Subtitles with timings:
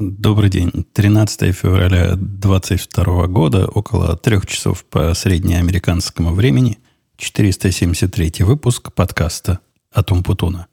[0.00, 0.86] Добрый день.
[0.92, 6.78] 13 февраля 2022 года, около трех часов по среднеамериканскому времени,
[7.16, 9.58] 473 выпуск подкаста
[9.92, 10.68] «Атум Путуна».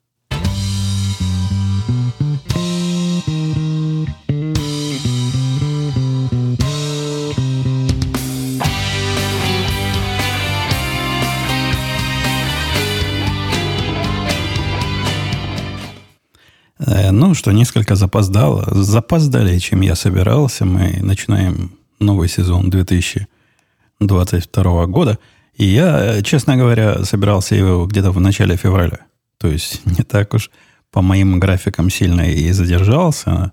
[17.45, 18.65] Что, несколько запоздало.
[18.71, 20.65] Запоздали, чем я собирался.
[20.65, 25.19] Мы начинаем новый сезон 2022 года.
[25.53, 29.01] И я, честно говоря, собирался его где-то в начале февраля.
[29.37, 30.49] То есть не так уж
[30.91, 33.51] по моим графикам сильно и задержался.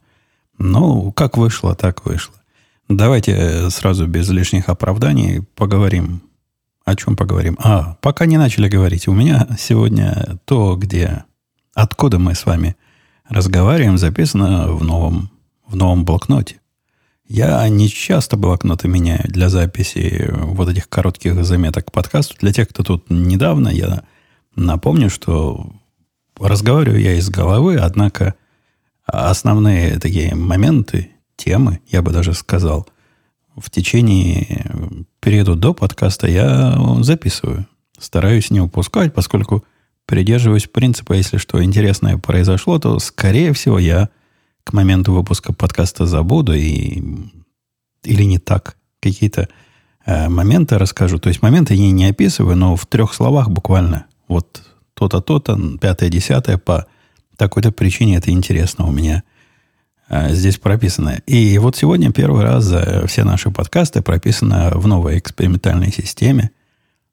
[0.56, 2.37] Ну, как вышло, так вышло.
[2.89, 6.23] Давайте сразу без лишних оправданий поговорим.
[6.87, 7.59] О чем поговорим?
[7.62, 9.06] А, пока не начали говорить.
[9.06, 11.25] У меня сегодня то, где...
[11.75, 12.75] Откуда мы с вами
[13.29, 15.31] разговариваем, записано в новом,
[15.67, 16.61] в новом блокноте.
[17.29, 22.37] Я не часто блокноты меняю для записи вот этих коротких заметок к подкасту.
[22.41, 24.03] Для тех, кто тут недавно, я
[24.55, 25.73] напомню, что
[26.39, 28.34] разговариваю я из головы, однако
[29.06, 32.87] основные такие моменты, темы, я бы даже сказал,
[33.56, 34.65] в течение
[35.20, 37.67] периода до подкаста я записываю.
[37.98, 39.65] Стараюсь не упускать, поскольку
[40.06, 44.09] придерживаюсь принципа, если что интересное произошло, то, скорее всего, я
[44.64, 47.03] к моменту выпуска подкаста забуду и
[48.05, 49.48] или не так какие-то
[50.05, 51.19] э, моменты расскажу.
[51.19, 54.62] То есть моменты я не описываю, но в трех словах буквально вот
[54.94, 56.87] то-то, то-то, пятое, десятое по
[57.37, 59.22] такой-то причине это интересно у меня
[60.09, 61.20] э, здесь прописано.
[61.27, 66.50] И вот сегодня первый раз за все наши подкасты прописано в новой экспериментальной системе–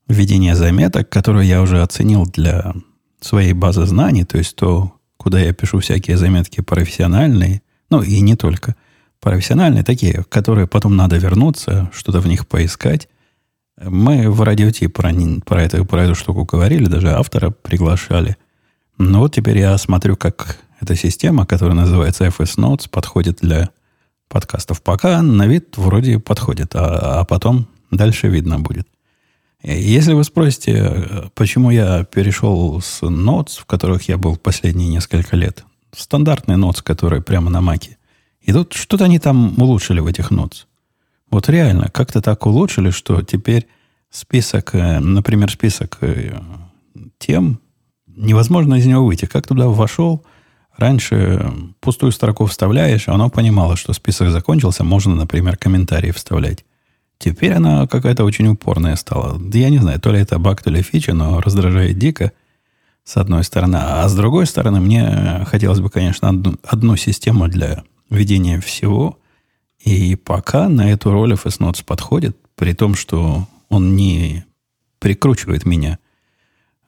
[0.09, 2.73] введение заметок, которое я уже оценил для
[3.21, 8.35] своей базы знаний, то есть то, куда я пишу всякие заметки профессиональные, ну и не
[8.35, 8.75] только
[9.21, 13.07] профессиональные, такие, которые потом надо вернуться, что-то в них поискать.
[13.81, 15.13] Мы в радиоти про,
[15.45, 18.36] про, это, про эту штуку говорили, даже автора приглашали.
[18.97, 23.70] Но вот теперь я смотрю, как эта система, которая называется FS Notes, подходит для
[24.27, 24.81] подкастов.
[24.81, 28.87] Пока на вид вроде подходит, а, а потом дальше видно будет.
[29.61, 35.65] Если вы спросите, почему я перешел с Notes, в которых я был последние несколько лет,
[35.95, 37.97] стандартные Notes, которые прямо на Маке,
[38.42, 40.65] и тут что-то они там улучшили в этих Notes.
[41.30, 43.67] Вот реально, как-то так улучшили, что теперь
[44.09, 46.39] список, э, например, список э,
[47.20, 47.59] тем,
[48.08, 49.26] невозможно из него выйти.
[49.26, 50.26] Как туда вошел,
[50.76, 56.65] раньше пустую строку вставляешь, а оно понимало, что список закончился, можно, например, комментарии вставлять.
[57.19, 59.39] Теперь она какая-то очень упорная стала.
[59.53, 62.31] Я не знаю, то ли это баг, то ли фича, но раздражает дико,
[63.03, 63.75] с одной стороны.
[63.75, 69.19] А с другой стороны, мне хотелось бы, конечно, одну, одну систему для ведения всего.
[69.79, 74.45] И пока на эту роль FS Notes подходит, при том, что он не
[74.99, 75.99] прикручивает меня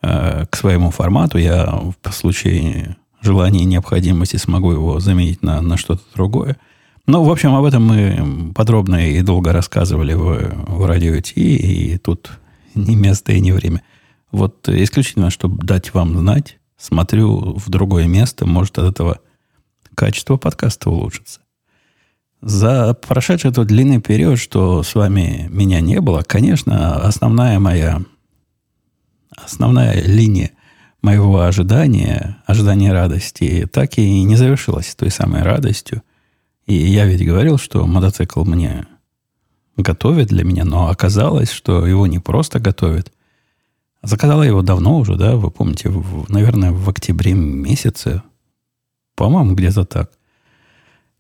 [0.01, 5.75] э, к своему формату, я в случае желания и необходимости смогу его заменить на, на
[5.75, 6.55] что-то другое–
[7.07, 11.97] ну, в общем, об этом мы подробно и долго рассказывали в, в радио Ти, и
[11.97, 12.31] тут
[12.75, 13.81] не место и не время.
[14.31, 19.19] Вот исключительно, чтобы дать вам знать, смотрю в другое место, может от этого
[19.95, 21.41] качество подкаста улучшится.
[22.41, 28.01] За прошедший тот длинный период, что с вами меня не было, конечно, основная моя,
[29.35, 30.51] основная линия
[31.01, 36.03] моего ожидания, ожидания радости, так и не завершилась той самой радостью–
[36.65, 38.85] и я ведь говорил, что мотоцикл мне
[39.77, 43.11] готовят для меня, но оказалось, что его не просто готовят.
[44.03, 48.23] Заказала его давно уже, да, вы помните, в, наверное, в октябре месяце.
[49.15, 50.11] По-моему, где-то так.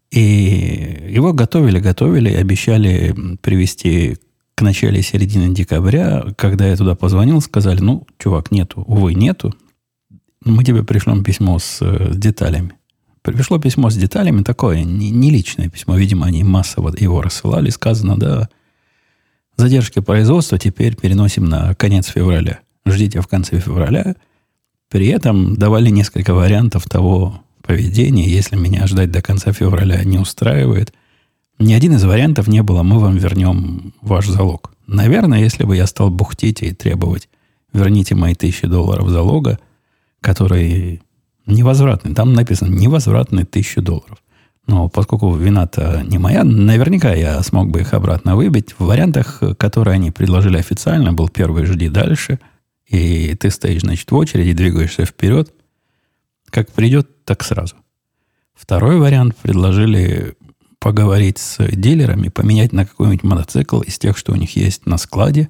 [0.09, 4.17] И его готовили, готовили, обещали привезти
[4.55, 6.25] к начале середины декабря.
[6.37, 9.53] Когда я туда позвонил, сказали, ну, чувак, нету, увы, нету.
[10.43, 12.73] Мы тебе пришлем письмо с, с деталями.
[13.21, 18.17] Пришло письмо с деталями, такое, не, не личное письмо, видимо, они массово его рассылали, сказано,
[18.17, 18.49] да,
[19.57, 22.61] задержки производства теперь переносим на конец февраля.
[22.85, 24.15] Ждите в конце февраля.
[24.89, 30.93] При этом давали несколько вариантов того поведения, если меня ждать до конца февраля не устраивает.
[31.59, 34.73] Ни один из вариантов не было, мы вам вернем ваш залог.
[34.87, 37.29] Наверное, если бы я стал бухтеть и требовать,
[37.71, 39.59] верните мои тысячи долларов залога,
[40.21, 41.01] которые
[41.45, 42.13] Невозвратный.
[42.13, 44.21] Там написано невозвратный тысячу долларов.
[44.67, 48.73] Но поскольку вина-то не моя, наверняка я смог бы их обратно выбить.
[48.77, 52.39] В вариантах, которые они предложили официально, был первый «жди дальше»,
[52.85, 55.53] и ты стоишь, значит, в очереди, двигаешься вперед.
[56.49, 57.75] Как придет, так сразу.
[58.53, 60.35] Второй вариант предложили
[60.77, 65.49] поговорить с дилерами, поменять на какой-нибудь мотоцикл из тех, что у них есть на складе.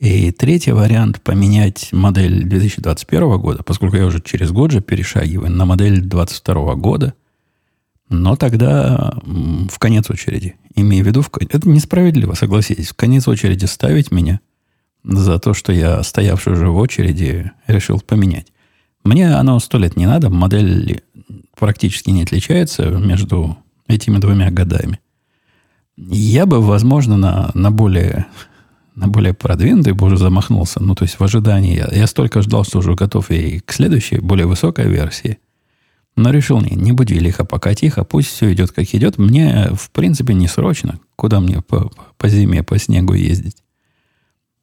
[0.00, 5.66] И третий вариант– поменять модель 2021 года, поскольку я уже через год же перешагиваю на
[5.66, 7.14] модель 2022 года.
[8.08, 10.56] Но тогда в конец очереди.
[10.74, 14.40] Имею в виду, в, это несправедливо, согласитесь, в конец очереди ставить меня
[15.04, 18.46] за то, что я, стоявший уже в очереди, решил поменять.
[19.04, 21.02] Мне оно сто лет не надо, модель
[21.58, 24.98] практически не отличается между этими двумя годами.
[25.98, 28.26] Я бы, возможно, на, на более
[28.94, 30.80] на более продвинутый бы уже замахнулся.
[30.82, 31.76] Ну, то есть в ожидании.
[31.76, 35.38] Я, я столько ждал, что уже готов и к следующей, более высокой версии.
[36.16, 39.18] Но решил, не, не буди лихо, пока тихо, пусть все идет как идет.
[39.18, 40.98] Мне, в принципе, не срочно.
[41.16, 43.62] Куда мне по, по зиме, по снегу ездить?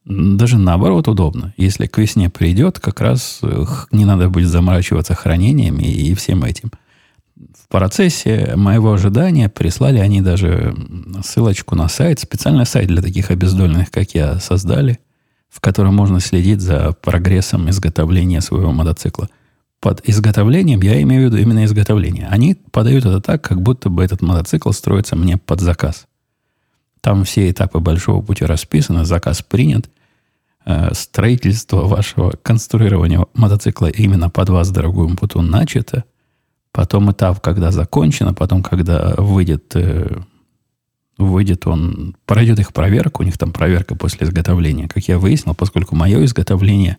[0.05, 1.53] Даже наоборот удобно.
[1.57, 3.41] Если к весне придет, как раз
[3.91, 6.71] не надо будет заморачиваться хранениями и всем этим.
[7.53, 10.75] В процессе моего ожидания прислали они даже
[11.23, 14.99] ссылочку на сайт, специальный сайт для таких обездоленных, как я, создали,
[15.49, 19.29] в котором можно следить за прогрессом изготовления своего мотоцикла.
[19.79, 22.27] Под изготовлением я имею в виду именно изготовление.
[22.31, 26.07] Они подают это так, как будто бы этот мотоцикл строится мне под заказ.
[27.01, 29.89] Там все этапы большого пути расписаны, заказ принят,
[30.69, 36.03] Э, строительство вашего конструирования мотоцикла именно под вас, дорогую путу, начато.
[36.77, 40.15] Потом этап, когда закончено, потом, когда выйдет, э,
[41.17, 44.87] выйдет он, пройдет их проверку, у них там проверка после изготовления.
[44.87, 46.97] Как я выяснил, поскольку мое изготовление,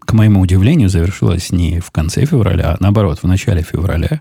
[0.00, 4.20] к моему удивлению, завершилось не в конце февраля, а наоборот, в начале февраля,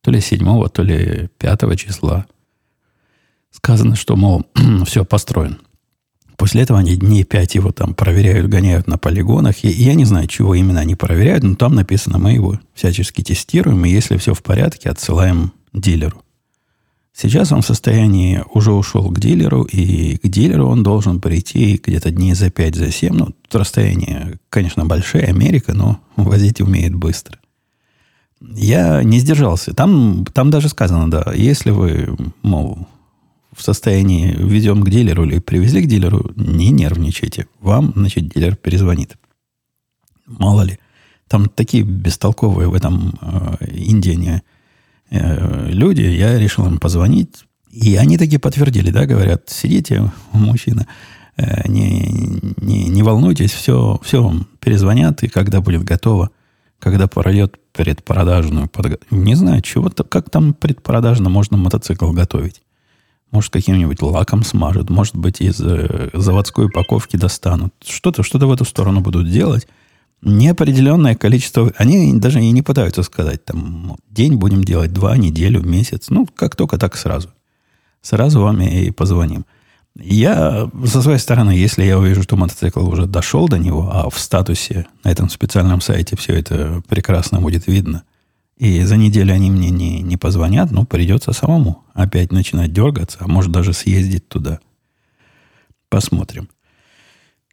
[0.00, 2.26] то ли 7, то ли 5 числа.
[3.52, 4.44] Сказано, что, мол,
[4.86, 5.60] все, построен.
[6.36, 9.64] После этого они дней пять его там проверяют, гоняют на полигонах.
[9.64, 13.84] И, я не знаю, чего именно они проверяют, но там написано, мы его всячески тестируем,
[13.84, 16.22] и если все в порядке, отсылаем дилеру.
[17.14, 22.10] Сейчас он в состоянии уже ушел к дилеру, и к дилеру он должен прийти где-то
[22.10, 23.12] дней за 5, за 7.
[23.14, 27.38] Ну, тут расстояние, конечно, большое, Америка, но возить умеет быстро.
[28.40, 29.74] Я не сдержался.
[29.74, 32.88] Там, там даже сказано, да, если вы, мол,
[33.52, 37.46] в состоянии ведем к дилеру или привезли к дилеру, не нервничайте.
[37.60, 39.16] Вам, значит, дилер перезвонит.
[40.26, 40.78] Мало ли.
[41.28, 44.42] Там такие бестолковые в этом э, Индии
[45.10, 46.02] э, люди.
[46.02, 47.44] Я решил им позвонить.
[47.70, 50.86] И они такие подтвердили, да, говорят, сидите, мужчина,
[51.38, 56.30] э, не, не, не волнуйтесь, все, все вам перезвонят, и когда будет готово,
[56.78, 59.14] когда пройдет предпродажную подготовку.
[59.14, 62.60] Не знаю, чего-то, как там предпродажно можно мотоцикл готовить.
[63.32, 64.90] Может, каким-нибудь лаком смажут.
[64.90, 67.72] Может быть, из э, заводской упаковки достанут.
[67.84, 69.66] Что-то что в эту сторону будут делать.
[70.20, 71.72] Неопределенное количество...
[71.78, 76.10] Они даже и не пытаются сказать, там, день будем делать, два, неделю, месяц.
[76.10, 77.30] Ну, как только так сразу.
[78.02, 79.46] Сразу вам и позвоним.
[79.94, 84.18] Я, со своей стороны, если я увижу, что мотоцикл уже дошел до него, а в
[84.18, 88.04] статусе на этом специальном сайте все это прекрасно будет видно,
[88.56, 93.28] и за неделю они мне не, не позвонят, но придется самому опять начинать дергаться, а
[93.28, 94.60] может даже съездить туда.
[95.88, 96.48] Посмотрим.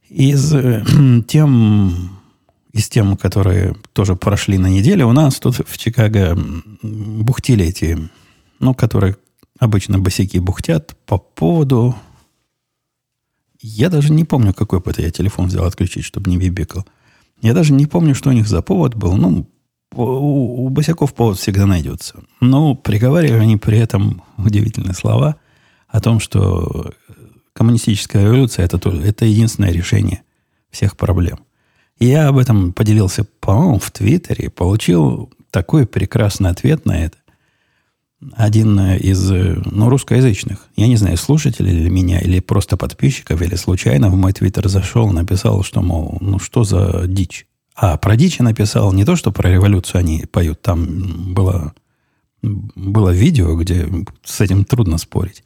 [0.10, 0.84] Из э,
[1.28, 2.20] тем,
[2.74, 6.38] из тем, которые тоже прошли на неделе, у нас тут в Чикаго
[6.82, 7.98] бухтили эти,
[8.60, 9.18] ну, которые
[9.60, 11.96] обычно босяки бухтят по поводу...
[13.62, 16.86] Я даже не помню, какой это я телефон взял отключить, чтобы не бибикал.
[17.42, 19.18] Я даже не помню, что у них за повод был.
[19.18, 19.50] Ну,
[19.94, 22.22] у, у босяков повод всегда найдется.
[22.40, 25.38] Но приговаривали они при этом удивительные слова
[25.88, 26.94] о том, что
[27.54, 30.24] коммунистическая революция это, это единственное решение
[30.70, 31.40] всех проблем.
[32.00, 37.18] Я об этом поделился, по-моему, в Твиттере, получил такой прекрасный ответ на это.
[38.36, 44.10] Один из ну, русскоязычных, я не знаю, слушателей или меня, или просто подписчиков, или случайно
[44.10, 47.48] в мой твиттер зашел, написал, что, мол, ну что за дичь.
[47.82, 50.62] А про дичи написал не то, что про революцию они поют.
[50.62, 51.74] Там было,
[52.42, 53.88] было видео, где
[54.26, 55.46] с этим трудно спорить.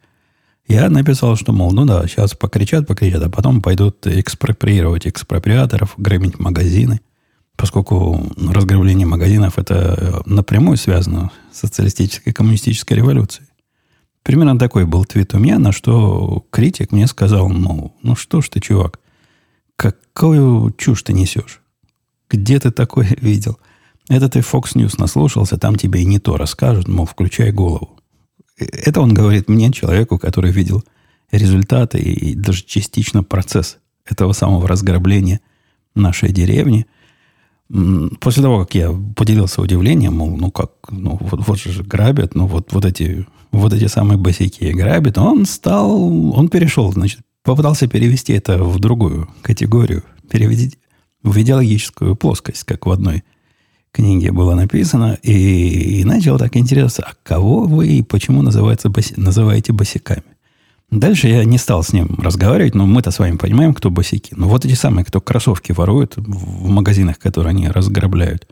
[0.68, 6.40] Я написал, что, мол, ну да, сейчас покричат, покричат, а потом пойдут экспроприировать экспроприаторов, грабить
[6.40, 7.02] магазины,
[7.56, 13.48] поскольку разграбление магазинов это напрямую связано с социалистической коммунистической революцией.
[14.24, 18.50] Примерно такой был твит у меня, на что критик мне сказал, мол, ну что ж
[18.50, 19.00] ты, чувак,
[19.76, 21.63] какую чушь ты несешь?
[22.34, 23.60] Где ты такое видел?
[24.10, 27.98] Это ты Fox News наслушался, там тебе и не то расскажут, мол, включай голову.
[28.58, 30.84] Это он говорит мне, человеку, который видел
[31.32, 35.40] результаты и даже частично процесс этого самого разграбления
[35.96, 36.86] нашей деревни.
[38.20, 42.46] После того, как я поделился удивлением, мол, ну как, ну вот, вот же грабят, ну
[42.46, 48.34] вот, вот эти вот эти самые босики грабят, он стал, он перешел, значит, попытался перевести
[48.34, 50.78] это в другую категорию, перевести
[51.24, 53.24] в идеологическую плоскость, как в одной
[53.92, 59.72] книге было написано, и, и начал так интересоваться, а кого вы и почему называется, называете
[59.72, 60.24] босиками?
[60.92, 64.34] Дальше я не стал с ним разговаривать, но мы-то с вами понимаем, кто босики.
[64.36, 68.48] Ну, вот эти самые, кто кроссовки воруют в магазинах, которые они разграбляют.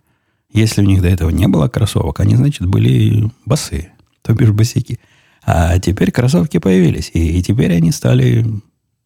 [0.52, 5.00] Если у них до этого не было кроссовок, они, значит, были босые, то бишь босики.
[5.44, 8.46] А теперь кроссовки появились, и, и теперь они стали...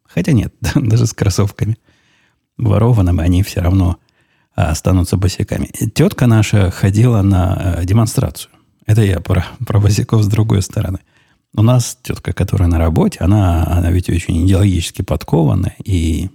[0.05, 1.77] Хотя нет, даже с кроссовками
[2.57, 3.97] ворованными они все равно
[4.53, 5.69] останутся босиками.
[5.93, 8.51] Тетка наша ходила на э, демонстрацию.
[8.85, 10.99] Это я про, про босиков с другой стороны–
[11.57, 16.29] у нас тетка, которая на работе, она, она ведь очень идеологически подкованная и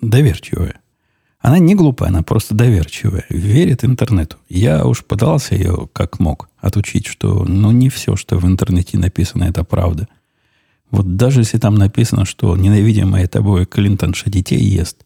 [0.00, 0.80] доверчивая.
[1.40, 4.38] Она не глупая, она просто доверчивая, верит интернету.
[4.48, 9.44] Я уж пытался ее как мог отучить, что ну не все, что в интернете написано,
[9.44, 10.08] это правда.
[10.90, 15.03] Вот даже если там написано, что ненавидимая тобой Клинтонша детей ест,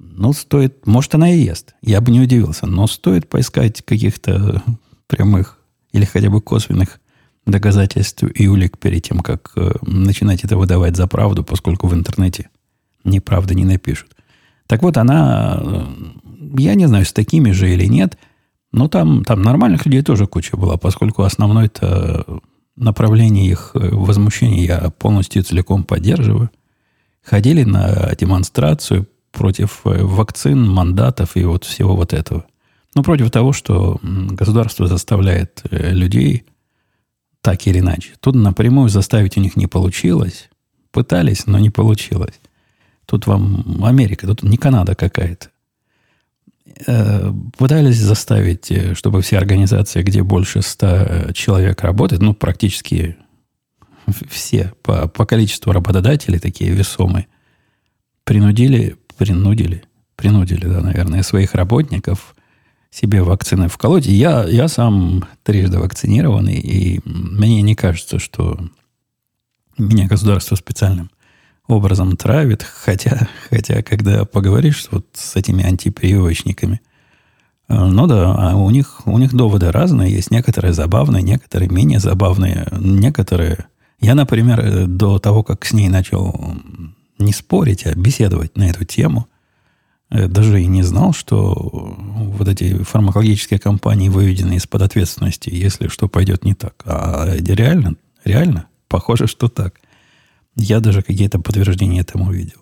[0.00, 1.74] ну, стоит, может, она и ест.
[1.82, 4.62] Я бы не удивился, но стоит поискать каких-то
[5.06, 5.58] прямых
[5.92, 7.00] или хотя бы косвенных
[7.46, 12.48] доказательств и улик перед тем, как э, начинать это выдавать за правду, поскольку в интернете
[13.04, 14.16] неправды не напишут.
[14.66, 15.84] Так вот, она, э,
[16.58, 18.16] я не знаю, с такими же или нет,
[18.72, 22.24] но там, там нормальных людей тоже куча была, поскольку основное это
[22.76, 26.50] направление их э, возмущения я полностью целиком поддерживаю.
[27.22, 32.46] Ходили на демонстрацию против э, вакцин, мандатов и вот всего вот этого.
[32.94, 36.44] Ну, против того, что государство заставляет людей
[37.40, 38.10] так или иначе.
[38.20, 40.50] Тут напрямую заставить у них не получилось.
[40.90, 42.40] Пытались, но не получилось.
[43.06, 45.50] Тут вам Америка, тут не Канада какая-то.
[46.86, 53.16] Э, пытались заставить, э, чтобы все организации, где больше ста человек работает, ну, практически
[54.28, 57.26] все по, по количеству работодателей такие весомые,
[58.24, 59.84] принудили, принудили,
[60.16, 62.34] принудили, да, наверное, своих работников
[62.90, 64.06] себе вакцины вколоть.
[64.06, 68.58] Я, я сам трижды вакцинированный, и мне не кажется, что
[69.76, 71.10] меня государство специальным
[71.68, 76.80] образом травит, хотя, хотя когда поговоришь вот с этими антипрививочниками,
[77.68, 82.00] э, ну да, а у них, у них доводы разные, есть некоторые забавные, некоторые менее
[82.00, 83.66] забавные, некоторые...
[84.00, 86.54] Я, например, э, до того, как с ней начал
[87.20, 89.26] не спорить, а беседовать на эту тему–
[90.10, 96.08] Э, даже и не знал, что вот эти фармакологические компании выведены из-под ответственности, если что
[96.08, 96.74] пойдет не так.
[96.84, 99.74] А реально, реально, похоже, что так.
[100.56, 102.58] Я даже какие-то подтверждения этому видел.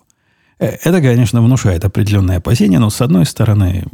[0.59, 3.85] Э, это, конечно, внушает определенные опасения, но с одной стороны,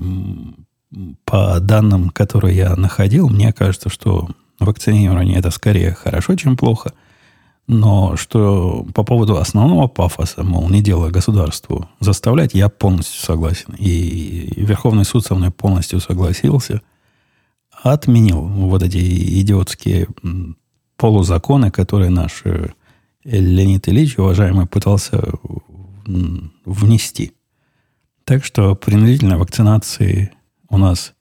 [1.23, 4.29] по данным, которые я находил, мне кажется, что
[4.59, 6.93] вакцинирование это скорее хорошо, чем плохо–
[7.67, 13.73] но что по поводу основного пафоса, мол, не дело государству заставлять, я полностью согласен.
[13.77, 16.81] И Верховный суд со мной полностью согласился.
[17.81, 18.97] Отменил вот эти
[19.41, 20.07] идиотские
[20.97, 22.69] полузаконы, которые наш э,
[23.23, 25.23] Леонид Ильич, уважаемый, пытался
[26.65, 27.33] внести.
[28.23, 30.31] Так что принудительной вакцинации
[30.69, 31.14] у нас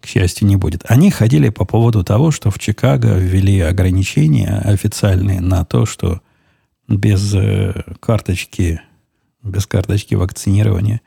[0.00, 0.84] к счастью, не будет.
[0.88, 6.20] Они ходили по поводу того, что в Чикаго ввели ограничения официальные на то, что
[6.88, 8.80] без э, карточки,
[9.42, 11.00] без карточки вакцинирования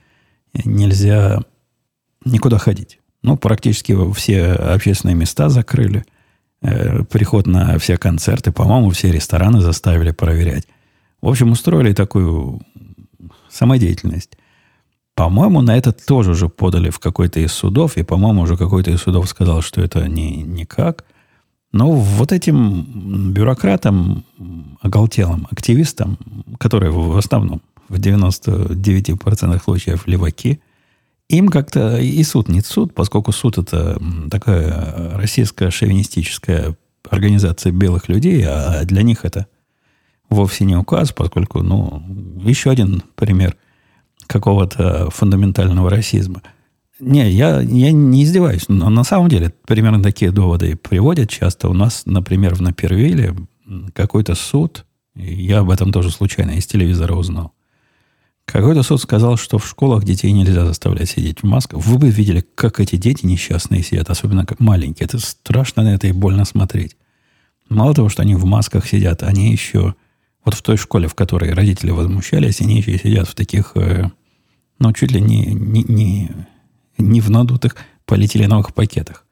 [0.63, 1.39] нельзя
[2.23, 3.00] никуда ходить.
[3.23, 6.05] Ну, практически все общественные места закрыли.
[6.62, 10.67] Э, приход на все концерты, по-моему, все рестораны заставили проверять.
[11.21, 12.62] В общем, устроили такую
[13.50, 14.38] самодеятельность.
[15.15, 19.01] По-моему, на это тоже уже подали в какой-то из судов, и, по-моему, уже какой-то из
[19.01, 21.05] судов сказал, что это не, никак.
[21.72, 24.25] Но вот этим бюрократам,
[24.82, 26.17] оголтелым, активистам,
[26.60, 30.60] которые в основном в 99% случаев леваки,
[31.29, 34.00] им как-то и суд не суд, поскольку суд это
[34.32, 36.75] такая российская шовинистическая
[37.10, 39.48] организация белых людей, а для них это
[40.29, 42.03] вовсе не указ, поскольку, ну,
[42.43, 43.55] еще один пример–
[44.27, 46.41] какого-то фундаментального расизма.
[46.99, 51.69] Не, я, я не издеваюсь, но на самом деле примерно такие доводы приводят часто.
[51.69, 53.35] У нас, например, в Напервиле
[53.93, 57.53] какой-то суд, я об этом тоже случайно из телевизора узнал,
[58.45, 61.83] какой-то суд сказал, что в школах детей нельзя заставлять сидеть в масках.
[61.85, 65.05] Вы бы видели, как эти дети несчастные сидят, особенно как маленькие.
[65.05, 66.97] Это страшно на это и больно смотреть.
[67.69, 69.95] Мало того, что они в масках сидят, они еще
[70.45, 74.09] вот в той школе, в которой родители возмущались, они еще сидят в таких, э,
[74.79, 76.31] ну, чуть ли не, не, не,
[76.97, 79.25] не в надутых полиэтиленовых пакетах.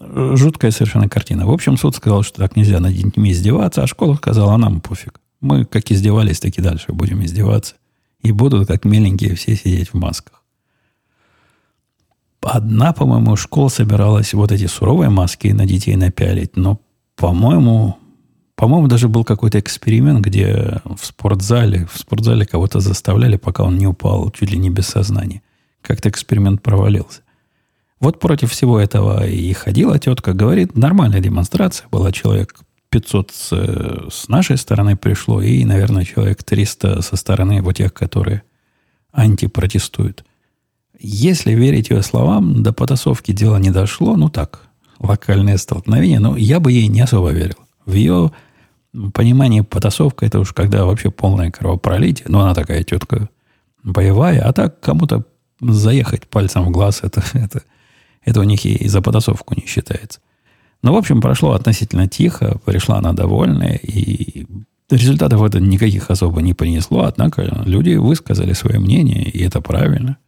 [0.00, 1.46] Жуткая совершенно картина.
[1.46, 5.20] В общем, суд сказал, что так нельзя над детьми издеваться, а школа сказала, нам пофиг.
[5.40, 7.74] Мы как издевались, так и дальше будем издеваться.
[8.20, 10.42] И будут, как миленькие, все сидеть в масках.
[12.40, 16.78] Одна, по-моему, школа собиралась вот эти суровые маски на детей напялить, но,
[17.16, 17.98] по-моему,
[18.56, 23.86] по-моему, даже был какой-то эксперимент, где в спортзале, в спортзале кого-то заставляли, пока он не
[23.86, 25.42] упал чуть ли не без сознания.
[25.82, 27.22] Как-то эксперимент провалился.
[28.00, 32.54] Вот против всего этого и ходила тетка, говорит, нормальная демонстрация была, человек
[32.90, 33.52] 500 с,
[34.10, 38.42] с нашей стороны пришло, и, наверное, человек 300 со стороны вот тех, которые
[39.12, 40.24] антипротестуют.
[41.00, 44.68] Если верить ее словам, до потасовки дело не дошло, ну так,
[45.00, 47.63] локальное столкновение, но я бы ей не особо верил.
[47.86, 48.32] В ее
[49.12, 53.28] понимании потасовка это уж когда вообще полное кровопролитие, но она такая тетка
[53.82, 55.24] боевая, а так кому-то
[55.60, 57.62] заехать пальцем в глаз, это, это,
[58.24, 60.20] это у них и за потасовку не считается.
[60.82, 64.46] Ну, в общем, прошло относительно тихо, пришла она довольная, и
[64.90, 70.18] результатов это никаких особо не принесло, однако люди высказали свое мнение, и это правильно.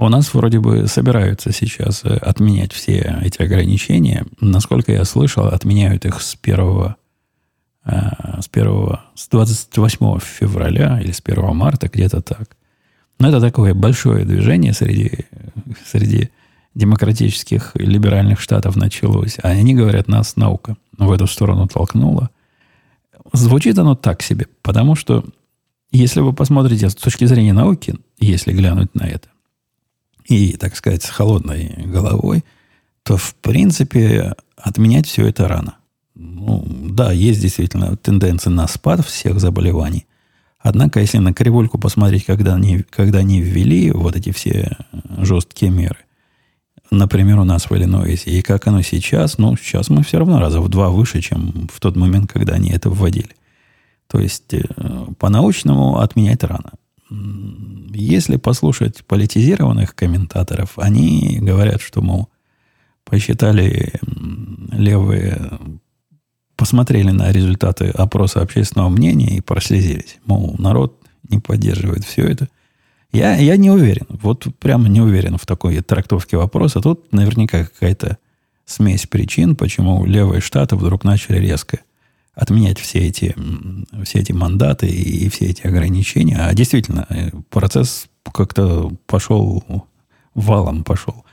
[0.00, 4.26] У нас вроде бы собираются сейчас э, отменять все эти ограничения.
[4.40, 6.94] Насколько я слышал, отменяют их с 1,
[7.84, 7.90] э,
[8.40, 12.56] с 1, с 28 февраля или с 1 марта, где-то так.
[13.18, 15.26] Но это такое большое движение среди,
[15.84, 16.30] среди
[16.76, 19.38] демократических либеральных штатов началось.
[19.42, 22.30] А они говорят, нас наука в эту сторону толкнула.
[23.32, 25.24] Звучит оно так себе, потому что
[25.90, 29.28] если вы посмотрите с точки зрения науки, если глянуть на это,
[30.28, 32.44] и, так сказать, с холодной головой,
[33.02, 35.76] то, в принципе, отменять все это рано.
[36.14, 40.06] Ну, да, есть действительно тенденция на спад всех заболеваний.
[40.58, 44.76] Однако, если на кривульку посмотреть, когда они, когда они ввели вот эти все
[45.16, 45.98] жесткие меры,
[46.90, 50.60] например, у нас в Иллинойсе, и как оно сейчас, ну, сейчас мы все равно раза
[50.60, 53.34] в два выше, чем в тот момент, когда они это вводили.
[54.08, 54.62] То есть, э,
[55.18, 56.72] по-научному отменять рано.
[57.10, 62.28] Если послушать политизированных комментаторов, они говорят, что, мол,
[63.04, 63.94] посчитали
[64.70, 65.58] левые,
[66.56, 70.18] посмотрели на результаты опроса общественного мнения и прослезились.
[70.26, 72.48] Мол, народ не поддерживает все это.
[73.10, 74.06] Я, я не уверен.
[74.08, 76.80] Вот прямо не уверен в такой трактовке вопроса.
[76.80, 78.18] Тут наверняка какая-то
[78.66, 81.80] смесь причин, почему левые штаты вдруг начали резко
[82.38, 83.34] отменять все эти,
[84.04, 86.38] все эти мандаты и, все эти ограничения.
[86.38, 89.64] А действительно, э, процесс как-то пошел,
[90.34, 91.24] валом пошел.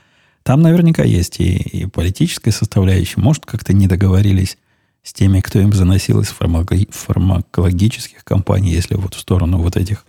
[0.42, 3.20] Там наверняка есть и, и политическая составляющая.
[3.20, 4.58] Может, как-то не договорились
[5.04, 10.04] с теми, кто им заносил из фармакологических компаний, если вот в сторону вот этих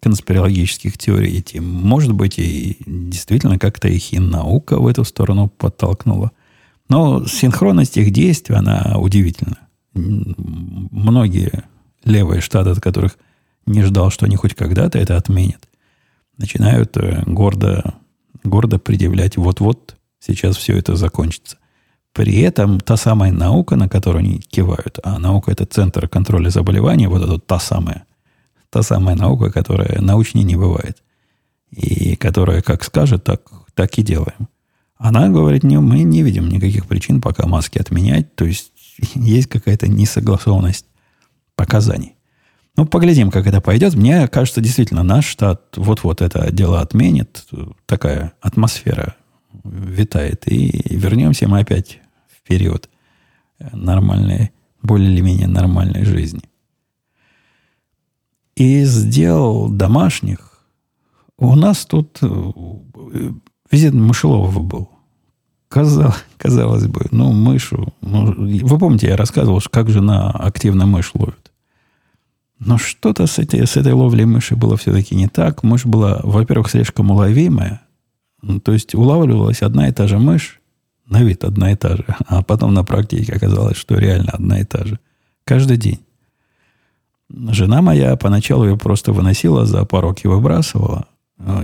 [0.00, 1.58] конспирологических теорий идти.
[1.58, 6.32] Может быть, и действительно как-то их и наука в эту сторону подтолкнула.
[6.90, 9.67] Но синхронность их действий, она удивительна
[10.90, 11.64] многие
[12.04, 13.18] левые штаты, от которых
[13.66, 15.68] не ждал, что они хоть когда-то это отменят,
[16.36, 17.94] начинают э, гордо,
[18.44, 21.58] гордо предъявлять, вот-вот сейчас все это закончится.
[22.12, 27.06] При этом та самая наука, на которую они кивают, а наука это Центр контроля заболеваний,
[27.06, 28.06] вот это та самая,
[28.70, 31.02] та самая наука, которая научнее не бывает.
[31.70, 33.42] И которая как скажет, так,
[33.74, 34.48] так и делаем.
[34.96, 38.34] Она говорит, не, мы не видим никаких причин пока маски отменять.
[38.34, 38.72] То есть
[39.14, 40.86] есть какая-то несогласованность
[41.54, 42.14] показаний.
[42.76, 43.94] Ну, поглядим, как это пойдет.
[43.94, 47.44] Мне кажется, действительно, наш штат вот-вот это дело отменит.
[47.86, 49.16] Такая атмосфера
[49.64, 50.46] витает.
[50.46, 52.88] И вернемся мы опять в период
[53.72, 56.42] нормальной, более или менее нормальной жизни.
[58.54, 60.64] И сделал домашних.
[61.36, 62.52] У нас тут э,
[63.70, 64.90] визит Мышелова был.
[65.68, 67.92] Казалось, казалось бы, ну, мышу...
[68.00, 71.52] Ну, вы помните, я рассказывал, как жена активно мышь ловит.
[72.58, 75.62] Но что-то с, этой, с этой ловлей мыши было все-таки не так.
[75.62, 77.82] Мышь была, во-первых, слишком уловимая.
[78.42, 80.60] Ну, то есть улавливалась одна и та же мышь,
[81.06, 84.64] на вид одна и та же, а потом на практике оказалось, что реально одна и
[84.64, 84.98] та же.
[85.44, 86.00] Каждый день.
[87.30, 91.06] Жена моя поначалу ее просто выносила за порог и выбрасывала.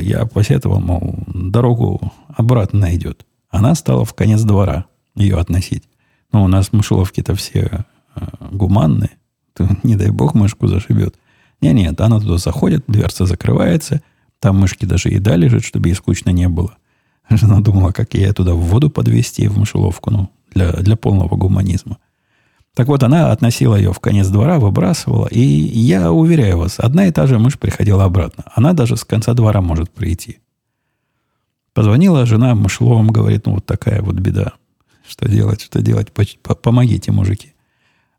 [0.01, 3.25] Я посетовал, мол, дорогу обратно найдет.
[3.55, 5.85] Она стала в конец двора ее относить.
[6.33, 7.87] Но у нас мышеловки-то все
[8.17, 9.11] э, гуманные.
[9.85, 11.14] Не дай бог мышку зашибет.
[11.61, 14.03] Нет, нет, она туда заходит, дверца закрывается.
[14.40, 16.75] Там мышки даже еда лежит, чтобы ей скучно не было.
[17.31, 21.99] Жена думала, как я туда в воду подвести, в мышеловку, ну, для, для полного гуманизма.
[22.75, 25.29] Так вот, она относила ее в конец двора, выбрасывала.
[25.29, 28.45] И я уверяю вас, одна и та же мышь приходила обратно.
[28.57, 30.40] Она даже с конца двора может прийти.
[31.74, 34.52] Позвонила жена Мышловым, говорит, ну вот такая вот беда.
[35.06, 36.12] Что делать, что делать?
[36.62, 37.52] Помогите, мужики.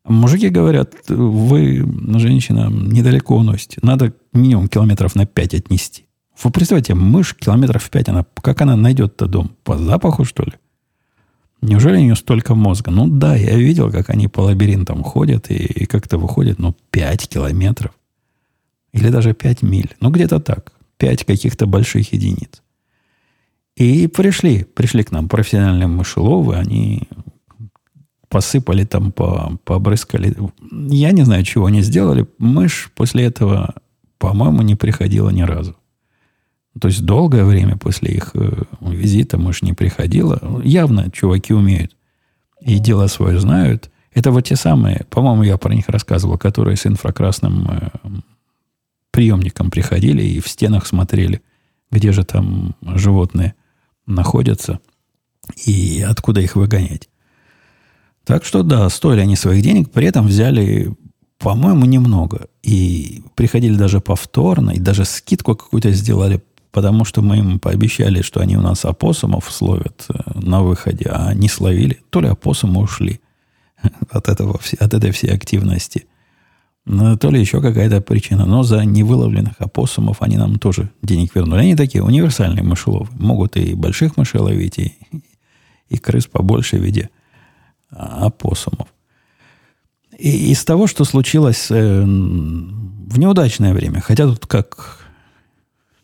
[0.03, 1.83] Мужики говорят, вы,
[2.19, 3.79] женщина, недалеко уносите.
[3.81, 6.05] Надо минимум километров на 5 отнести.
[6.43, 9.55] Вы представьте, мышь километров 5, она, как она найдет-то дом?
[9.63, 10.53] По запаху, что ли?
[11.61, 12.91] Неужели у нее столько мозга?
[12.91, 17.29] Ну да, я видел, как они по лабиринтам ходят и, и как-то выходят, ну, 5
[17.29, 17.91] километров.
[18.91, 19.95] Или даже 5 миль.
[20.01, 20.73] Ну, где-то так.
[20.97, 22.61] 5 каких-то больших единиц.
[23.75, 27.03] И пришли, пришли к нам профессиональные мышеловы, они
[28.29, 30.35] посыпали там, по, побрызгали.
[30.71, 32.27] Я не знаю, чего они сделали.
[32.37, 33.75] Мышь после этого,
[34.17, 35.75] по-моему, не приходила ни разу.
[36.79, 40.61] То есть долгое время после их э, визита мышь не приходила.
[40.63, 41.95] Явно чуваки умеют.
[42.61, 43.89] И дело свое знают.
[44.13, 47.89] Это вот те самые, по-моему, я про них рассказывал, которые с инфракрасным э,
[49.11, 51.41] приемником приходили и в стенах смотрели,
[51.91, 53.55] где же там животные
[54.05, 54.79] находятся
[55.65, 57.09] и откуда их выгонять.
[58.23, 60.95] Так что да, стоили они своих денег, при этом взяли,
[61.37, 62.47] по-моему, немного.
[62.63, 68.39] И приходили даже повторно, и даже скидку какую-то сделали, потому что мы им пообещали, что
[68.39, 72.01] они у нас опоссумов словят э, на выходе, а не словили.
[72.09, 73.21] То ли опоссумы ушли
[74.09, 76.07] от, этого, от этой всей активности–
[76.85, 78.45] ну, то ли еще какая-то причина.
[78.45, 81.61] Но за невыловленных опоссумов они нам тоже денег вернули.
[81.61, 83.07] Они такие универсальные мышеловы.
[83.17, 84.93] Могут и больших мышей ловить, и,
[85.89, 87.09] и крыс побольше в виде
[87.89, 88.87] опоссумов.
[90.17, 94.99] И из того, что случилось э, в неудачное время, хотя тут как,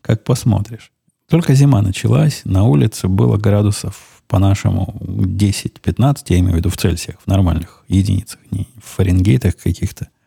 [0.01, 0.91] как посмотришь.
[1.29, 7.17] Только зима началась, на улице было градусов по-нашему 10-15, я имею в виду в Цельсиях,
[7.23, 10.09] в нормальных единицах, не в Фаренгейтах каких-то–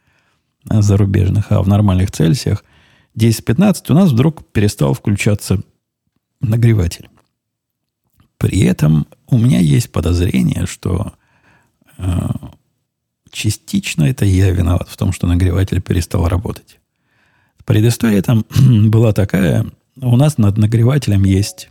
[0.71, 2.65] зарубежных, а в нормальных Цельсиях
[3.17, 5.61] 10-15 у нас вдруг перестал включаться
[6.41, 7.09] нагреватель.
[8.39, 11.13] При этом у меня есть подозрение, что
[11.99, 12.29] э,
[13.31, 16.79] частично это я виноват в том, что нагреватель перестал работать.
[17.65, 18.45] Предыстория там
[18.91, 19.67] была такая.
[19.97, 21.71] У нас над нагревателем есть...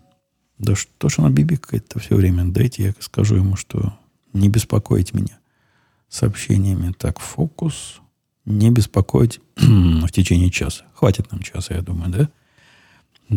[0.59, 2.45] Да что ж она бибикает-то все время?
[2.45, 3.97] Дайте я скажу ему, что
[4.33, 5.39] не беспокоить меня
[6.09, 6.93] сообщениями.
[6.97, 7.99] Так, фокус
[8.45, 10.85] не беспокоить в течение часа.
[10.93, 12.29] Хватит нам часа, я думаю, да?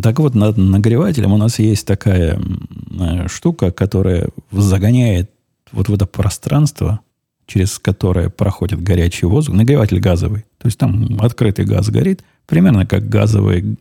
[0.03, 5.31] Так вот, над нагревателем у нас есть такая э, штука, которая загоняет
[5.73, 7.01] вот в это пространство,
[7.47, 10.45] через которое проходит горячий воздух, нагреватель газовый.
[10.59, 13.77] То есть там открытый газ горит, примерно как газовые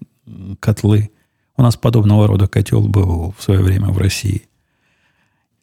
[0.59, 1.09] котлы.
[1.57, 4.43] У нас подобного рода котел был в свое время в России.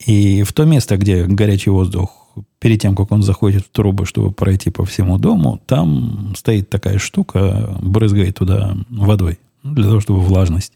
[0.05, 2.22] И в то место, где горячий воздух
[2.59, 6.99] перед тем, как он заходит в трубы, чтобы пройти по всему дому, там стоит такая
[6.99, 10.73] штука, брызгает туда водой, ну, для того, чтобы влажность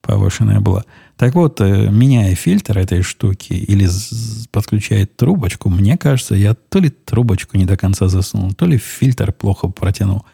[0.00, 0.84] повышенная была.
[1.16, 3.88] Так вот, э, меняя фильтр этой штуки или
[4.52, 9.32] подключает трубочку, мне кажется, я то ли трубочку не до конца засунул, то ли фильтр
[9.32, 10.24] плохо протянул.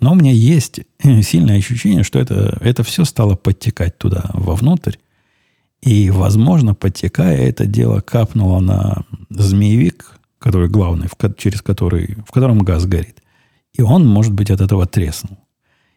[0.00, 4.96] Но у меня есть сильное ощущение, что это, это все стало подтекать туда, вовнутрь.
[5.82, 12.60] И, возможно, подтекая, это дело капнуло на змеевик, который главный, в, через который, в котором
[12.60, 13.22] газ горит.
[13.74, 15.38] И он, может быть, от этого треснул.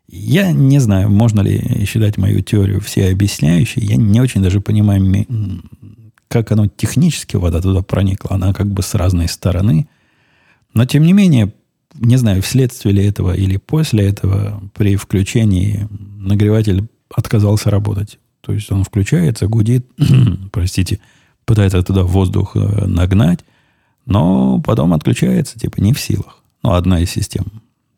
[0.08, 3.84] Я не знаю, можно ли считать мою теорию всеобъясняющей.
[3.84, 5.26] Я не очень даже понимаю,
[6.28, 8.36] как оно технически вода туда проникла.
[8.36, 9.88] Она как бы с разной стороны.
[10.74, 11.54] Но, тем не менее,
[11.94, 18.20] не знаю, вследствие ли этого или после этого, при включении нагреватель отказался работать.
[18.46, 19.88] То есть он включается, гудит,
[20.52, 21.00] простите,
[21.46, 23.40] пытается туда воздух э, нагнать,
[24.06, 26.44] но потом отключается, типа, не в силах.
[26.62, 27.46] Ну, одна из систем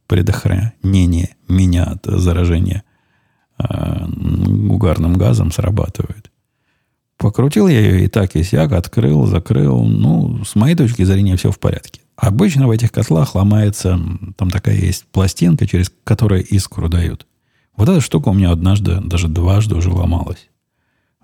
[0.08, 2.84] предохранения меня от заражения
[3.60, 4.06] э,
[4.70, 6.32] угарным газом срабатывает.
[7.18, 9.84] Покрутил я ее и так, и сяк, открыл, закрыл.
[9.84, 12.02] Ну, с моей точки зрения, все в порядке.
[12.16, 14.00] Обычно в этих котлах ломается,
[14.38, 17.28] там такая есть пластинка, через которую искру дают.
[17.78, 20.50] Вот эта штука у меня однажды, даже дважды уже ломалась.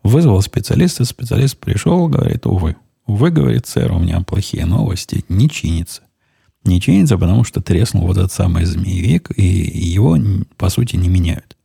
[0.03, 2.75] Вызвал специалиста, специалист пришел, говорит, увы,
[3.07, 5.25] вы, говорит, сэр, у меня плохие новости.
[5.27, 6.03] Не чинится.
[6.63, 10.17] Не чинится, потому что треснул вот этот самый змеевик, и его,
[10.55, 11.57] по сути, не меняют.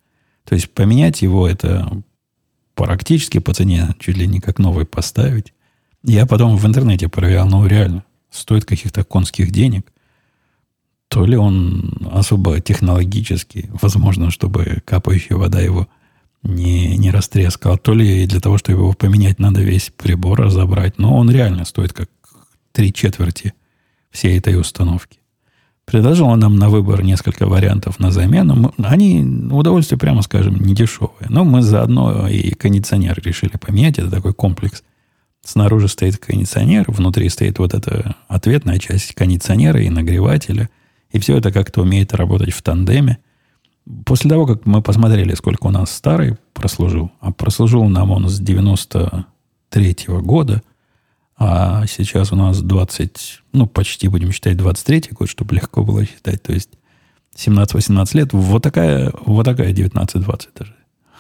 [0.45, 2.03] То есть поменять его это
[2.75, 5.53] практически по цене чуть ли не как новый поставить.
[6.03, 9.93] Я потом в интернете проверял, ну реально, стоит каких-то конских денег.
[11.09, 15.89] То ли он особо технологически, возможно, чтобы капающая вода его
[16.43, 20.99] не, не растрескал, то ли для того, чтобы его поменять, надо весь прибор разобрать.
[20.99, 22.11] Но он реально стоит как
[22.73, 23.55] три четверти
[24.11, 25.19] всей этой установки.
[25.85, 28.75] Предложила нам на выбор несколько вариантов на замену.
[28.77, 31.29] Они, удовольствие, прямо скажем, не дешевые.
[31.31, 33.99] Но мы заодно и кондиционер решили поменять.
[33.99, 34.83] Это такой комплекс.
[35.43, 40.69] Снаружи стоит кондиционер, внутри стоит вот эта ответная часть кондиционера и нагревателя.
[41.11, 43.19] И все это как-то умеет работать в тандеме.
[44.05, 48.39] После того, как мы посмотрели, сколько у нас старый прослужил, а прослужил нам он с
[48.39, 50.63] 93 -го года,
[51.39, 56.43] а сейчас у нас 20, ну, почти будем считать 23 год, чтобы легко было считать.
[56.43, 56.71] То есть
[57.37, 58.33] 17-18 лет.
[58.33, 60.75] Вот такая, вот такая 19-20 даже.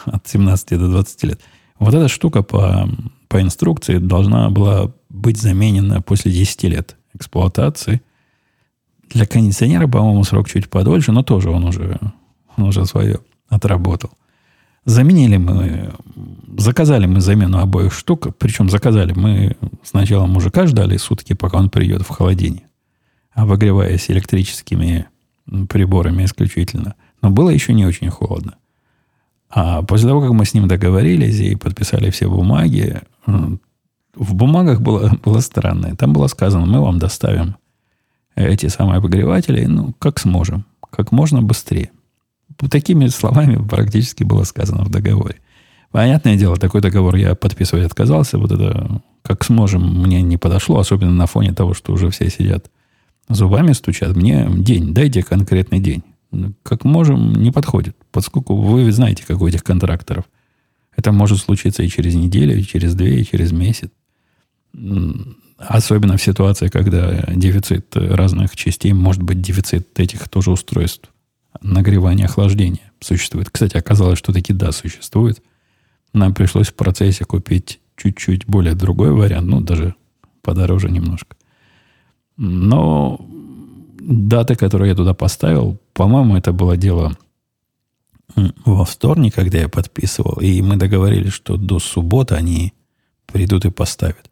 [0.05, 1.41] От 17 до 20 лет.
[1.79, 2.89] Вот эта штука по,
[3.29, 8.03] по инструкции должна была быть заменена после 10 лет эксплуатации.
[9.11, 11.99] Для кондиционера, по-моему, срок чуть подольше, но тоже он уже,
[12.57, 14.11] он уже свое отработал.
[14.85, 15.93] Заменили мы,
[16.57, 22.03] заказали мы замену обоих штук, причем заказали мы сначала мужика ждали сутки, пока он придет
[22.03, 22.65] в холодильник,
[23.33, 25.07] обогреваясь электрическими
[25.69, 26.95] приборами исключительно.
[27.23, 28.55] Но было еще не очень холодно.
[29.51, 35.13] А после того, как мы с ним договорились и подписали все бумаги, в бумагах было,
[35.25, 35.95] было странное.
[35.97, 37.57] Там было сказано, мы вам доставим
[38.39, 41.91] эти самые обогреватели, ну, как сможем, как можно быстрее
[42.69, 45.37] такими словами практически было сказано в договоре.
[45.91, 48.39] Понятное дело, такой договор я подписывать отказался.
[48.39, 52.71] Вот это, как сможем, мне не подошло, особенно на фоне того, что уже все сидят
[53.29, 54.17] зубами стучат.
[54.17, 56.03] Мне день, дайте конкретный день.
[56.63, 57.97] Как можем, не подходит.
[58.11, 60.25] Поскольку вы знаете, как у этих контракторов.
[60.95, 63.91] Это может случиться и через неделю, и через две, и через месяц.
[65.59, 71.11] Особенно в ситуации, когда дефицит разных частей, может быть, дефицит этих тоже устройств
[71.61, 73.51] нагревания охлаждения существует.
[73.51, 75.43] Кстати, оказалось, что таки да, существует.
[76.13, 79.97] Нам пришлось в процессе купить чуть-чуть более другой вариант, ну, даже
[80.43, 81.37] подороже немножко.
[82.37, 83.21] Но
[84.01, 87.17] дата, которую я туда поставил, по-моему, это было дело
[88.65, 92.73] во вторник, когда я подписывал, и мы договорились, что до субботы они
[93.27, 94.28] придут и поставят.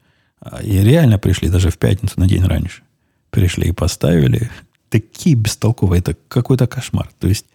[0.63, 2.83] И реально пришли даже в пятницу на день раньше.
[3.31, 4.51] Пришли и поставили
[4.89, 7.11] такие бестолковые, это какой-то кошмар.
[7.19, 7.47] То есть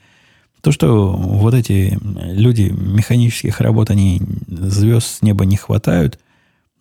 [0.62, 6.20] то, что вот эти люди механических работ, они звезд с неба не хватают,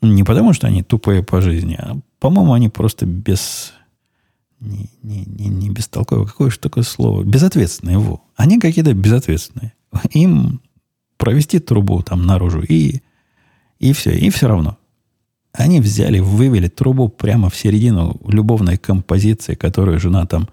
[0.03, 3.73] не потому, что они тупые по жизни, а, по-моему, они просто без...
[4.61, 7.23] Не, не, не, не бестолковые, какое же такое слово?
[7.23, 8.23] Безответственные его.
[8.37, 9.73] Они какие-то безответственные.
[10.11, 10.61] Им
[11.16, 13.01] провести трубу там наружу и,
[13.79, 14.77] и все, и все равно.
[15.52, 20.48] Они взяли, вывели трубу прямо в середину любовной композиции, которую жена там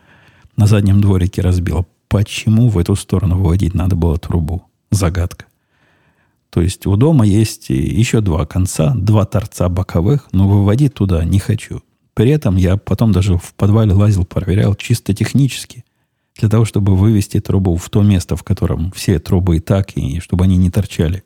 [0.56, 1.86] на заднем дворике разбила.
[2.08, 4.64] Почему в эту сторону выводить надо было трубу?
[4.92, 5.46] Загадка.
[6.50, 11.40] То есть у дома есть еще два конца, два торца боковых, но выводить туда не
[11.40, 11.84] хочу.
[12.14, 15.86] При этом я потом даже в подвале лазил, проверял чисто технически,
[16.40, 20.20] для того, чтобы вывести трубу в то место, в котором все трубы и так, и
[20.20, 21.24] чтобы они не торчали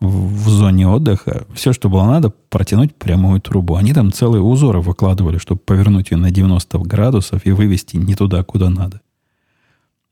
[0.00, 3.76] в, зоне отдыха, все, что было надо, протянуть прямую трубу.
[3.76, 8.42] Они там целые узоры выкладывали, чтобы повернуть ее на 90 градусов и вывести не туда,
[8.42, 9.00] куда надо.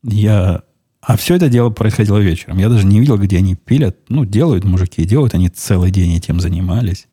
[0.03, 0.63] Я...
[1.01, 2.57] А все это дело происходило вечером.
[2.57, 3.97] Я даже не видел, где они пилят.
[4.09, 5.33] Ну, делают мужики, делают.
[5.33, 7.07] Они целый день этим занимались.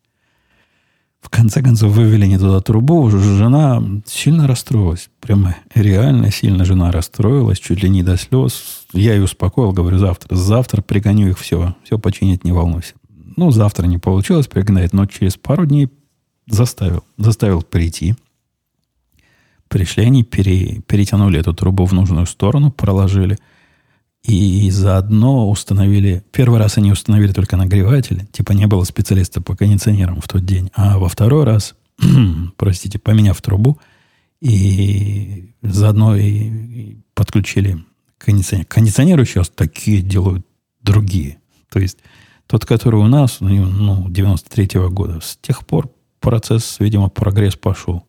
[1.27, 3.09] В конце концов, вывели не туда трубу.
[3.09, 5.09] Жена сильно расстроилась.
[5.19, 8.85] Прямо реально сильно жена расстроилась, чуть ли не до слез.
[8.93, 10.33] Я ее успокоил, говорю, завтра.
[10.33, 11.75] Завтра пригоню их все.
[11.83, 12.93] Все починить, не волнуйся.
[13.35, 15.89] Ну, завтра не получилось пригнать, но через пару дней
[16.47, 17.03] заставил.
[17.17, 18.15] Заставил прийти.
[19.67, 23.37] Пришли они, пере, перетянули эту трубу в нужную сторону, проложили–
[24.27, 26.21] и заодно установили...
[26.33, 28.25] Первый раз они установили только нагреватель.
[28.33, 30.69] Типа не было специалиста по кондиционерам в тот день.
[30.75, 31.75] А во второй раз,
[32.57, 33.79] простите, поменяв трубу,
[34.41, 37.83] и заодно и, подключили
[38.17, 38.65] кондиционер.
[38.65, 40.45] Кондиционеры сейчас такие делают
[40.81, 41.37] другие.
[41.69, 41.99] То есть
[42.47, 48.05] тот, который у нас, ну, ну 93-го года, с тех пор процесс, видимо, прогресс пошел.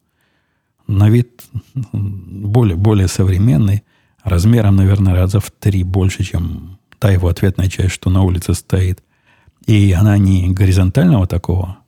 [0.88, 1.44] На вид
[1.92, 3.84] более, более современный–
[4.28, 9.02] размером, наверное, раза в три больше, чем та его ответная часть, что на улице стоит.
[9.66, 11.78] И она не горизонтального такого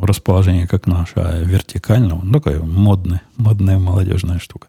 [0.00, 2.22] расположения, как наша, а вертикального.
[2.22, 4.68] Ну, такая модная, модная молодежная штука.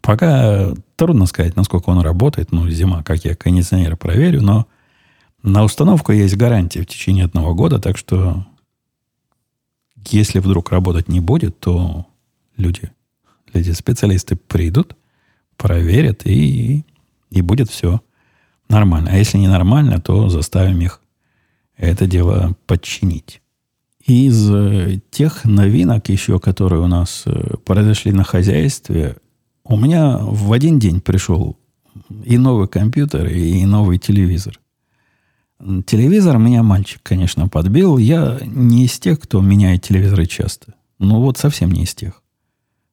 [0.00, 2.52] Пока трудно сказать, насколько он работает.
[2.52, 4.66] Ну, зима, как я кондиционер проверю, но
[5.42, 8.46] на установку есть гарантия в течение одного года, так что
[10.08, 12.06] если вдруг работать не будет, то
[12.56, 12.90] люди,
[13.52, 14.96] люди специалисты придут,
[15.60, 16.84] проверят, и,
[17.30, 18.00] и будет все
[18.68, 19.10] нормально.
[19.12, 21.00] А если не нормально, то заставим их
[21.76, 23.42] это дело подчинить.
[24.06, 29.16] Из э, тех новинок еще, которые у нас э, произошли на хозяйстве,
[29.62, 31.58] У меня в один день пришел
[32.24, 34.58] и новый компьютер, и новый телевизор.
[35.84, 37.98] Телевизор меня мальчик, конечно, подбил.
[37.98, 40.74] Я не из тех, кто меняет телевизоры часто.
[40.98, 42.22] Ну вот совсем не из тех.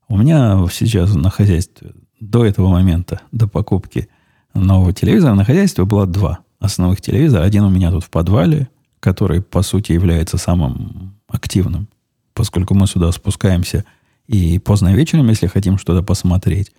[0.09, 4.09] У меня сейчас на хозяйстве до этого момента, до покупки
[4.53, 7.43] нового телевизора, на хозяйстве было два основных телевизора.
[7.43, 11.87] Один у меня тут в подвале, который, по сути, является самым активным,
[12.33, 13.85] поскольку мы сюда спускаемся
[14.27, 16.71] и поздно вечером, если хотим что-то посмотреть,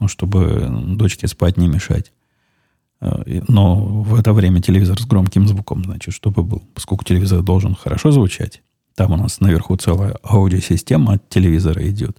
[0.00, 2.12] ну, чтобы дочке спать не мешать.
[3.00, 6.62] Э, но в это время телевизор с громким звуком, значит, чтобы был.
[6.74, 8.62] Поскольку телевизор должен хорошо звучать.
[8.94, 12.18] Там у нас наверху целая аудиосистема от телевизора идет.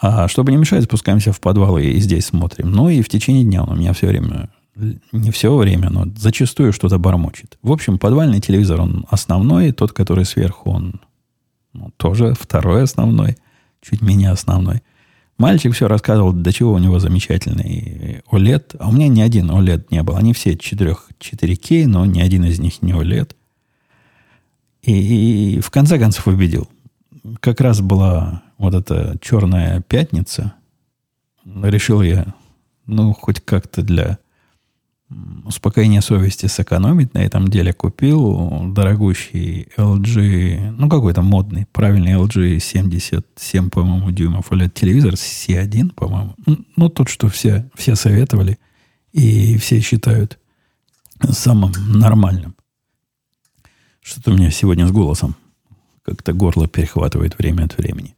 [0.00, 2.70] А чтобы не мешать, спускаемся в подвал и здесь смотрим.
[2.70, 4.48] Ну и в течение дня он у меня все время,
[5.12, 7.58] не все время, но зачастую что-то бормочет.
[7.62, 11.00] В общем, подвальный телевизор, он основной, тот, который сверху, он
[11.74, 13.36] ну, тоже второй основной,
[13.82, 14.82] чуть менее основной.
[15.36, 18.76] Мальчик все рассказывал, до чего у него замечательный OLED.
[18.78, 20.16] А у меня ни один OLED не был.
[20.16, 23.34] Они все 4, 4К, но ни один из них не OLED.
[24.82, 26.68] И, и в конце концов убедил.
[27.40, 30.54] Как раз была вот эта черная пятница.
[31.44, 32.34] Решил я,
[32.86, 34.18] ну, хоть как-то для
[35.44, 37.72] успокоения совести сэкономить на этом деле.
[37.72, 46.36] Kупил дорогущий LG, ну, какой-то модный, правильный LG 77, по-моему, дюймов OLED телевизор C1, по-моему.
[46.76, 48.58] Ну, тот, что все, все советовали
[49.12, 50.38] и все считают
[51.30, 52.54] самым нормальным.
[54.00, 55.34] Что-то у меня сегодня с голосом
[56.02, 58.16] как-то горло перехватывает время от времени.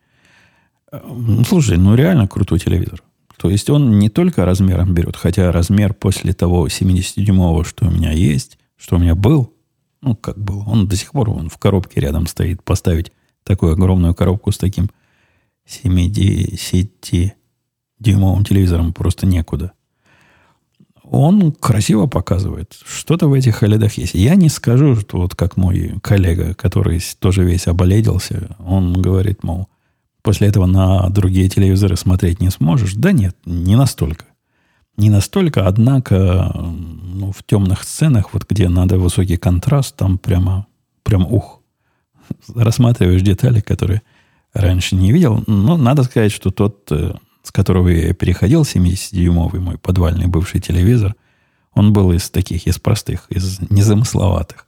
[1.46, 3.02] Слушай, ну реально крутой телевизор.
[3.38, 8.12] То есть он не только размером берет, хотя размер после того 70-дюймового, что у меня
[8.12, 9.52] есть, что у меня был,
[10.00, 12.62] ну, как был, он до сих пор он в коробке рядом стоит.
[12.62, 14.90] Поставить такую огромную коробку с таким
[15.66, 19.72] 70-дюймовым телевизором просто некуда.
[21.12, 22.74] Он красиво показывает.
[22.86, 24.14] Что-то в этих холодах есть.
[24.14, 29.68] Я не скажу, что вот как мой коллега, который тоже весь оболедился, он говорит, мол,
[30.22, 32.94] после этого на другие телевизоры смотреть не сможешь.
[32.94, 34.24] Да нет, не настолько.
[34.96, 40.66] Не настолько, однако ну, в темных сценах, вот где надо высокий контраст, там прямо,
[41.02, 41.60] прям ух.
[42.54, 44.00] Рассматриваешь детали, которые
[44.54, 45.44] раньше не видел.
[45.46, 51.14] Но надо сказать, что тот, э, с которого я переходил, 70-дюймовый мой подвальный бывший телевизор,
[51.74, 54.66] он был из таких, из простых, из незамысловатых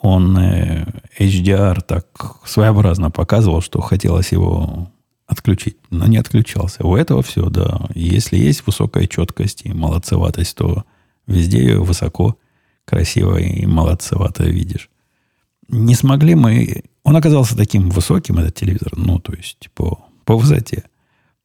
[0.00, 0.86] он э,
[1.18, 2.06] HDR так
[2.44, 4.90] своеобразно показывал, что хотелось его
[5.26, 6.84] отключить, но не отключался.
[6.86, 7.80] У этого все, да.
[7.94, 10.84] Если есть высокая четкость и молодцеватость, то
[11.26, 12.36] везде ее высоко,
[12.84, 14.88] красиво и молодцевато видишь.
[15.68, 16.84] Не смогли мы...
[17.02, 20.84] Он оказался таким высоким, этот телевизор, ну, то есть по, по высоте.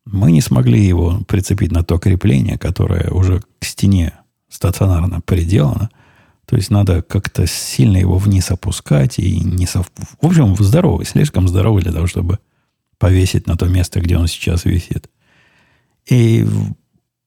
[0.05, 4.13] Мы не смогли его прицепить на то крепление, которое уже к стене
[4.49, 5.89] стационарно приделано–
[6.45, 9.89] то есть надо как-то сильно его вниз опускать и не сов...
[10.21, 12.39] В общем, здоровый, слишком здоровый для того, чтобы
[12.97, 15.09] повесить на то место, где он сейчас висит.
[16.09, 16.45] И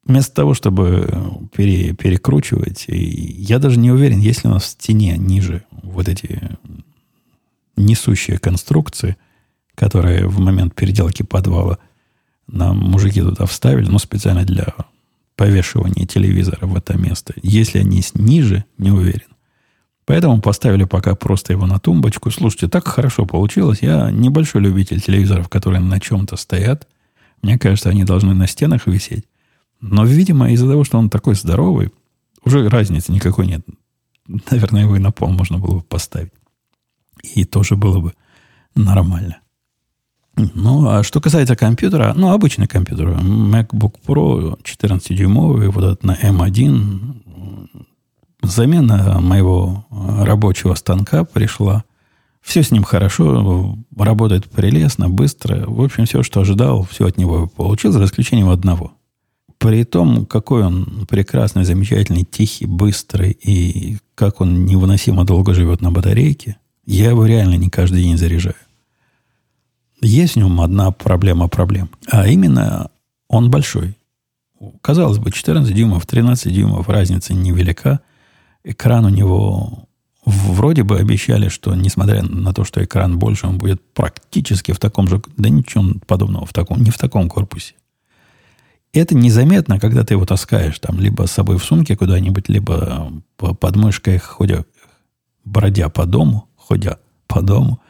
[0.04, 5.16] вместо того, чтобы пере, перекручивать, я даже не уверен, есть ли у нас в стене
[5.16, 6.50] ниже вот эти
[7.76, 9.16] несущие конструкции,
[9.74, 11.78] которые в момент переделки подвала
[12.48, 14.74] нам мужики туда вставили, ну, специально для
[15.37, 17.35] повешивания телевизора в это место.
[17.42, 19.26] Если они ниже, не уверен.
[20.06, 22.30] Поэтому поставили пока просто его на тумбочку.
[22.30, 23.80] Слушайте, так хорошо получилось.
[23.82, 26.87] Я небольшой любитель телевизоров, которые на чем-то стоят.
[27.42, 29.26] Мне кажется, они должны на стенах висеть.
[29.80, 31.92] Но, видимо, из-за того, что он такой здоровый,
[32.44, 33.66] уже разницы никакой нет.
[34.50, 36.32] Наверное, его и на пол можно было бы поставить.
[37.22, 38.14] И тоже было бы
[38.76, 39.40] нормально.
[40.37, 47.16] Ну, а что касается компьютера, ну, обычный компьютер, MacBook Pro 14-дюймовый, вот этот на M1,
[48.42, 51.85] замена моего рабочего станка пришла.
[52.42, 55.64] Все с ним хорошо, работает прелестно, быстро.
[55.66, 58.92] В общем, все, что ожидал, все от него получил, за исключением одного.
[59.59, 65.90] При том, какой он прекрасный, замечательный, тихий, быстрый, и как он невыносимо долго живет на
[65.90, 68.55] батарейке, я его реально не каждый день заряжаю.
[70.01, 71.90] Есть в нем одна проблема проблем.
[72.11, 72.90] А именно,
[73.28, 73.97] он большой.
[74.80, 78.01] Казалось бы, 14 дюймов, 13 дюймов, разница невелика.
[78.64, 79.86] Экран у него
[80.24, 85.09] вроде бы обещали, что несмотря на то, что экран больше, он будет практически в таком
[85.09, 85.22] же...
[85.36, 87.74] Да ничего подобного, в таком, не в таком корпусе.
[88.92, 93.76] Это незаметно, когда ты его таскаешь там либо с собой в сумке куда-нибудь, либо под
[93.76, 94.64] мышкой, ходя,
[95.44, 97.80] бродя по дому, ходя по дому.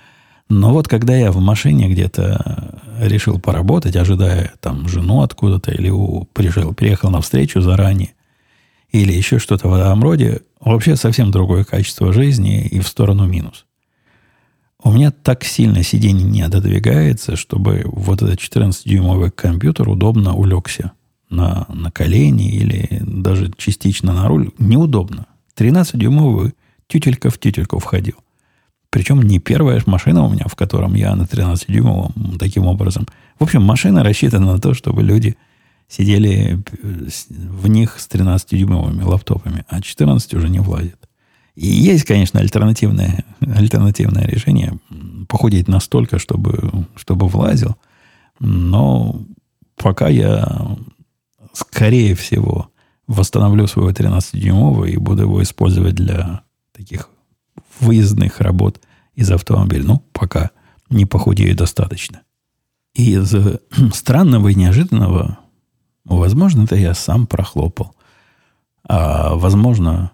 [0.49, 6.25] Но вот когда я в машине где-то решил поработать, ожидая там жену откуда-то, или у,
[6.33, 8.15] пришел, приехал на встречу заранее,
[8.91, 13.67] или еще что-то в этом роде, вообще совсем другое качество жизни и в сторону минус.
[14.83, 20.93] У меня так сильно сиденье не отодвигается, чтобы вот этот 14-дюймовый компьютер удобно улегся
[21.29, 24.51] на, на колени или даже частично на руль.
[24.59, 25.27] Неудобно.
[25.57, 26.55] 13-дюймовый
[26.87, 28.17] тютелька в тютельку входил.
[28.97, 33.07] Причем не первая машина у меня, в котором я на 13-дюймовом таким образом.
[33.39, 35.37] В общем, машина рассчитана на то, чтобы люди
[35.87, 36.59] сидели
[37.29, 40.97] в них с 13-дюймовыми лаптопами, а 14 уже не влазит.
[41.57, 44.79] И есть, конечно, альтернативное, альтернативное решение.
[45.29, 47.77] Похудеть настолько, чтобы, чтобы влазил.
[48.41, 49.21] Но
[49.77, 50.75] пока я,
[51.53, 52.71] скорее всего,
[53.07, 56.41] восстановлю своего 13-дюймового и буду его использовать для
[56.73, 57.11] таких
[57.79, 58.81] выездных работ
[59.17, 59.85] из автомобиля.
[59.85, 60.51] Ну, пока
[60.89, 62.23] не похудею достаточно.
[62.95, 63.35] И из
[63.95, 65.39] странного и неожиданного,
[66.05, 67.97] возможно, это я сам прохлопал.
[68.89, 70.13] А возможно,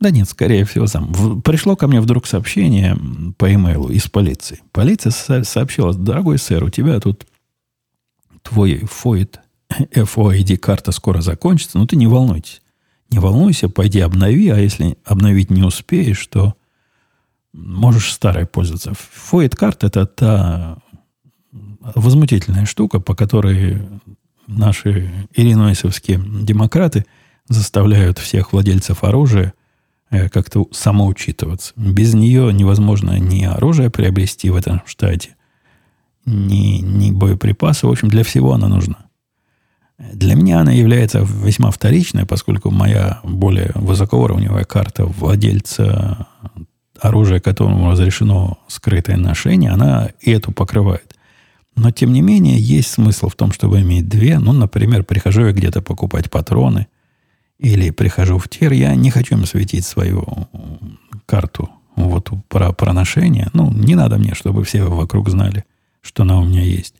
[0.00, 1.12] да нет, скорее всего, сам.
[1.12, 2.96] В, пришло ко мне вдруг сообщение
[3.38, 4.60] по имейлу из полиции.
[4.72, 7.26] Полиция со- сообщила, дорогой сэр, у тебя тут
[8.42, 9.38] твой FOID,
[9.92, 12.62] FOID карта скоро закончится, но ты не волнуйтесь.
[13.10, 16.54] Не волнуйся, пойди обнови, а если обновить не успеешь, то
[17.52, 18.92] можешь старой пользоваться.
[19.54, 20.78] Карта это та
[21.94, 23.82] возмутительная штука, по которой
[24.46, 27.06] наши иллинойсовские демократы
[27.48, 29.54] заставляют всех владельцев оружия
[30.10, 31.74] Э, как-то самоучитываться.
[31.76, 35.36] Без нее невозможно ни оружие приобрести в этом штате,
[36.24, 37.86] ни, ни боеприпасы.
[37.86, 38.96] В общем, для всего она нужна.
[39.98, 46.26] Для меня она является весьма вторичной, поскольку моя более высокоуровневая карта владельца
[47.00, 51.14] оружия, которому разрешено скрытое ношение, она эту покрывает.
[51.76, 54.38] Но, тем не менее, есть смысл в том, чтобы иметь две.
[54.38, 56.86] Ну, например, прихожу я где-то покупать патроны–
[57.58, 60.48] или прихожу в тир, я не хочу им светить свою
[61.26, 63.48] карту вот про проношение.
[63.52, 65.64] Ну, не надо мне, чтобы все вокруг знали,
[66.00, 66.94] что она у меня есть.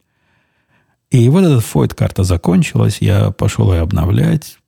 [1.11, 4.59] И вот эта фойт карта закончилась, я пошел ее обновлять.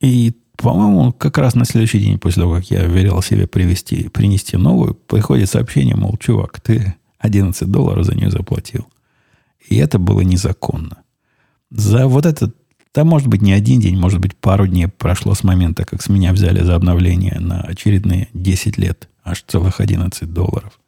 [0.00, 4.56] И, по-моему, как раз на следующий день после того, как я верил себе привести, принести
[4.56, 8.86] новую, приходит сообщение, мол, чувак, ты 11 долларов за нее заплатил.
[9.68, 10.98] И это было незаконно.
[11.70, 12.56] За вот этот
[12.92, 16.08] там, может быть, не один день, может быть, пару дней прошло с момента, как с
[16.08, 20.80] меня взяли за обновление на очередные 10 лет, аж целых 11 долларов.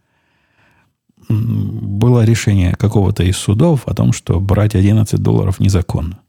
[1.29, 6.21] Было решение какого-то из судов о том, что брать 11 долларов незаконно.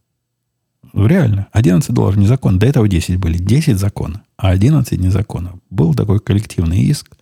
[0.94, 2.60] Реально, 11 долларов незаконно.
[2.60, 3.38] До этого 10 были.
[3.38, 5.54] 10 законно, а 11 незаконно.
[5.70, 7.16] Был такой коллективный иск.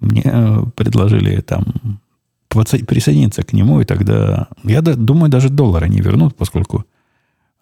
[0.00, 2.00] Мне э, предложили там
[2.48, 6.84] присоединиться к нему, и тогда, я думаю, даже доллара не вернут, поскольку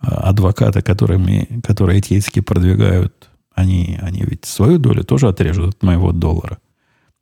[0.01, 6.13] адвокаты, которыми, которые эти иски продвигают, они, они ведь свою долю тоже отрежут от моего
[6.13, 6.59] доллара.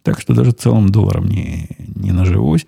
[0.03, 2.67] Так что даже целым долларом не, не наживусь.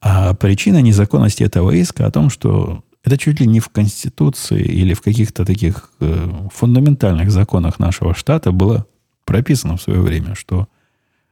[0.00, 4.94] А причина незаконности этого иска о том, что это чуть ли не в Конституции или
[4.94, 8.86] в каких-то таких э, фундаментальных законах нашего штата было
[9.24, 10.68] прописано в свое время, что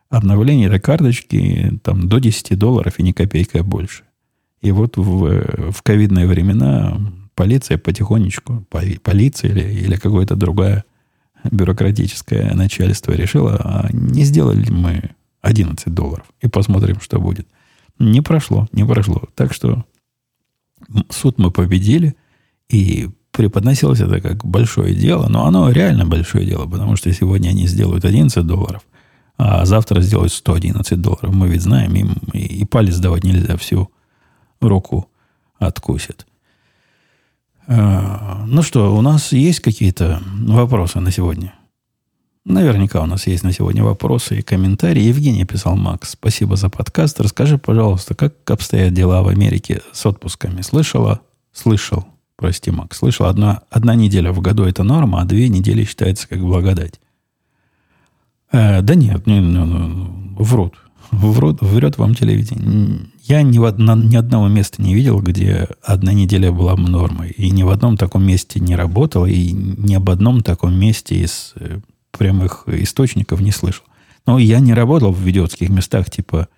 [0.09, 4.05] обновление этой карточки там, до 10 долларов и ни копейка больше.
[4.61, 6.99] И вот в, в ковидные времена
[7.35, 8.67] полиция потихонечку,
[9.03, 10.85] полиция или, или какое-то другое
[11.45, 15.11] бюрократическое начальство решило, а не сделали ли мы
[15.43, 17.47] 11 долларов и посмотрим, что будет.
[17.99, 19.23] Не прошло, не прошло.
[19.35, 19.85] Так что
[21.11, 22.15] суд мы победили,
[22.69, 27.67] и преподносилось это как большое дело, но оно реально большое дело, потому что сегодня они
[27.67, 28.83] сделают 11 долларов,
[29.37, 31.33] а завтра сделают 111 долларов.
[31.33, 33.91] Мы ведь знаем, им и, и палец давать нельзя, всю
[34.61, 35.09] руку
[35.59, 36.27] откусят.
[37.67, 41.55] А, ну что, у нас есть какие-то вопросы на сегодня?
[42.49, 45.03] Наверняка у нас есть на сегодня вопросы и комментарии.
[45.03, 47.21] Евгений писал, Макс, спасибо за подкаст.
[47.21, 50.63] Расскажи, пожалуйста, как обстоят дела в Америке с отпусками?
[50.63, 51.21] Слышала?
[51.53, 52.07] Слышал.
[52.37, 52.97] Прости, Макс.
[52.97, 56.99] Слышал, одна, одна неделя в году это норма, а две недели считается как благодать.
[58.51, 60.77] Э, да нет, не, не, не, врут.
[61.11, 63.11] Врут, врет вам телевидение.
[63.25, 67.29] Я ни, в, на, ни одного места не видел, где одна неделя была нормой.
[67.29, 71.53] И ни в одном таком месте не работал, и ни об одном таком месте из
[71.57, 71.81] э,
[72.19, 73.85] прямых источников не слышал.
[74.27, 76.49] Но я не работал в идиотских местах, типа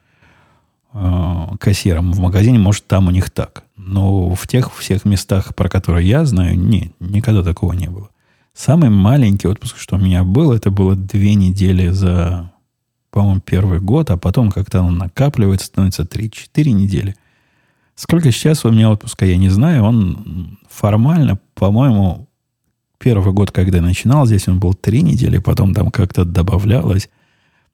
[0.92, 3.64] э, кассиром в магазине, может, там у них так.
[3.76, 8.10] Но в тех всех местах, про которые я знаю, нет, никогда такого не было.
[8.54, 12.50] Самый маленький отпуск, что у меня был, это было две недели за,
[13.10, 17.14] по-моему, первый год, а потом как-то он накапливается, становится 3-4 недели.
[17.94, 19.84] Сколько сейчас у меня отпуска, я не знаю.
[19.84, 22.29] Он формально, по-моему,
[23.00, 27.08] первый год, когда начинал, здесь он был 3 недели, потом там как-то добавлялось.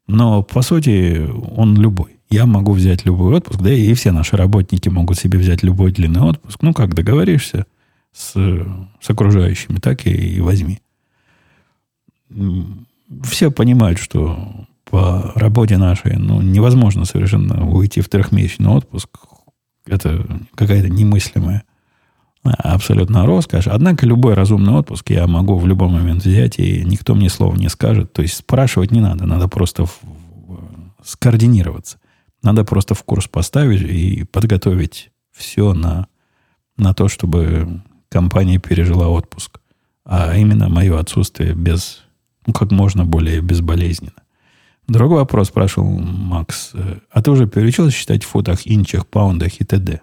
[0.06, 2.16] Но, по сути, он любой.
[2.30, 6.22] Я могу взять любой отпуск, да и все наши работники могут себе взять любой длинный
[6.22, 6.58] отпуск.
[6.62, 7.66] Ну, как договоришься
[8.12, 10.80] с, с окружающими, так и, и возьми.
[13.24, 19.08] Все понимают, что по работе нашей ну, невозможно совершенно уйти в трехмесячный отпуск.
[19.86, 21.64] Это какая-то немыслимая
[22.54, 23.66] абсолютно роскошь.
[23.66, 27.68] Однако любой разумный отпуск я могу в любой момент взять, и никто мне слова не
[27.68, 28.12] скажет.
[28.12, 30.00] То есть спрашивать не надо, надо просто в,
[31.02, 31.98] скоординироваться.
[32.42, 36.06] Надо просто в курс поставить и подготовить все на,
[36.76, 39.60] на то, чтобы компания пережила отпуск.
[40.04, 42.04] А именно мое отсутствие без,
[42.46, 44.12] ну, как можно более безболезненно.
[44.86, 46.72] Другой вопрос спрашивал Макс.
[47.10, 50.00] А ты уже переучился считать в футах, инчах, паундах и т.д.?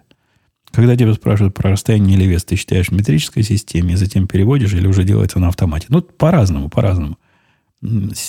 [0.73, 4.73] Когда тебя спрашивают про расстояние или вес, ты считаешь в метрической системе, и затем переводишь,
[4.73, 5.85] или уже делается на автомате?
[5.89, 7.19] Ну, по-разному, по-разному.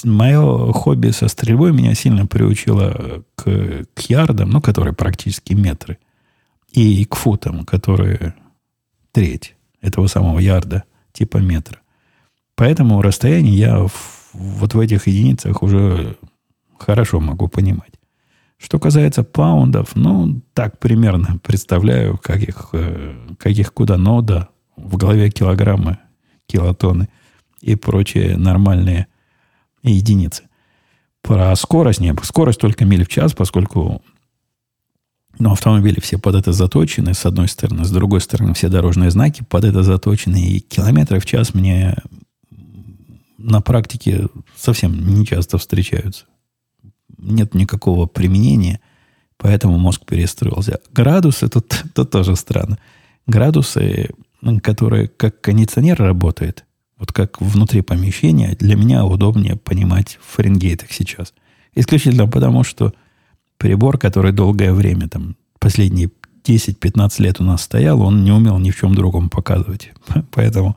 [0.05, 5.97] Мое хобби со стрельбой меня сильно приучило к, к ярдам, ну, которые практически метры,
[6.71, 8.35] и к футам, которые
[9.13, 11.79] треть этого самого ярда, типа метра.
[12.57, 16.19] Поэтому расстояние я в, вот в этих единицах уже
[16.79, 17.94] хорошо могу понимать.
[18.57, 24.97] Что касается паундов, ну, так примерно представляю, как их, э, как их куда нода, в
[24.97, 25.99] голове килограммы,
[26.47, 27.09] килотонны
[27.61, 29.07] и прочие нормальные
[29.83, 30.45] единицы.
[31.23, 34.03] Про скорость не Скорость только миль в час, поскольку
[35.39, 37.85] ну, автомобили все под это заточены, с одной стороны.
[37.85, 40.41] С другой стороны, все дорожные знаки под это заточены.
[40.41, 41.97] И километры в час мне
[43.39, 46.27] на практике совсем не часто встречаются
[47.25, 48.81] нет никакого применения,
[49.37, 50.81] поэтому мозг перестроился.
[50.93, 52.79] Градусы, тут, тут тоже странно.
[53.27, 54.11] Градусы,
[54.63, 56.65] которые как кондиционер работает,
[56.99, 61.35] вот как внутри помещения, для меня удобнее понимать в Фаренгейтах сейчас.
[61.75, 62.93] Исключительно потому, что
[63.59, 66.11] прибор, который долгое время, там, последние
[66.45, 69.93] 10-15 лет у нас стоял, он не умел ни в чем другом показывать.
[70.31, 70.77] Поэтому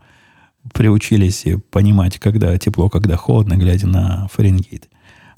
[0.73, 4.89] приучились понимать, когда тепло, когда холодно, глядя на Фаренгейт.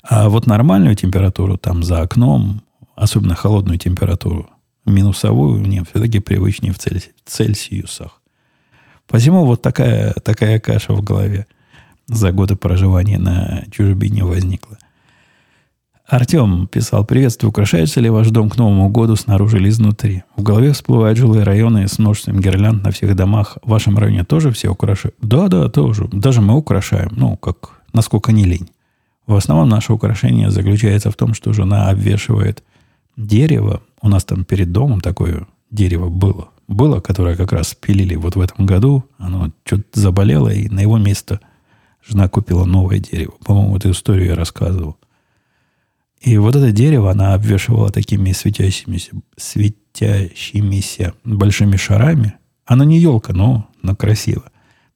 [0.04, 2.62] А вот нормальную температуру там за окном,
[2.96, 4.50] особенно холодную температуру,
[4.86, 8.22] минусовую, мне все-таки привычнее в Цельси, Цельсиусах.
[9.08, 11.48] Посему вот такая, такая каша в голове
[12.08, 14.78] за годы проживания на чужбине возникла.
[16.08, 20.24] Артем писал, приветствую, украшается ли ваш дом к Новому году снаружи или изнутри?
[20.36, 23.60] В голове всплывают жилые районы с множеством гирлянд на всех домах.
[23.62, 25.16] В вашем районе тоже все украшают?
[25.22, 26.08] Да, да, тоже.
[26.12, 27.12] Даже мы украшаем.
[27.12, 28.70] Ну, как, насколько не лень.
[29.30, 32.64] В основном наше украшение заключается в том, что жена обвешивает
[33.16, 33.84] дерево.
[34.02, 36.50] У нас там перед домом такое дерево было.
[36.68, 39.04] Было, которое как раз пилили вот в этом году.
[39.20, 41.42] Оно что-то заболело, и на его место
[42.04, 43.34] жена купила новое дерево.
[43.46, 44.98] По-моему, эту историю я рассказывал.
[46.22, 52.34] И вот это дерево она обвешивала такими светящимися, светящимися большими шарами.
[52.66, 54.46] Она не елка, но, но красиво.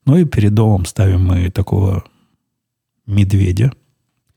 [0.07, 2.03] Ну и перед домом ставим мы такого
[3.05, 3.71] медведя–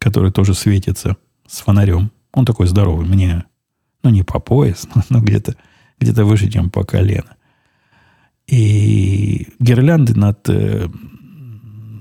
[0.07, 1.17] который тоже светится
[1.49, 2.13] с фонарем.
[2.33, 3.43] Он такой здоровый, мне,
[4.05, 5.57] ну, не по пояс, но, но где-то
[5.99, 7.35] где выше, чем по колено.
[8.47, 10.49] И гирлянды над...
[10.49, 10.87] Э,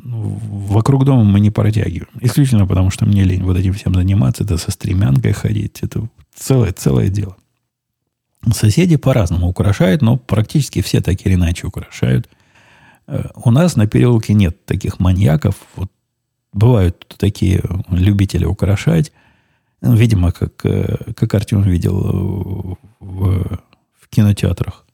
[0.03, 2.11] вокруг дома мы не протягиваем.
[2.21, 4.43] Исключительно потому, что мне лень вот этим всем заниматься.
[4.43, 5.79] Это со стремянкой ходить.
[5.81, 7.35] Это целое, целое дело.
[8.53, 12.29] Соседи по-разному украшают, но практически все так или иначе украшают.
[13.07, 15.55] Э, у нас на переулке нет таких маньяков.
[15.75, 15.89] Вот
[16.55, 19.11] Бывают такие любители украшать.
[19.81, 23.59] Ну, видимо, как, э, как Артем видел в,
[23.99, 24.85] в кинотеатрах,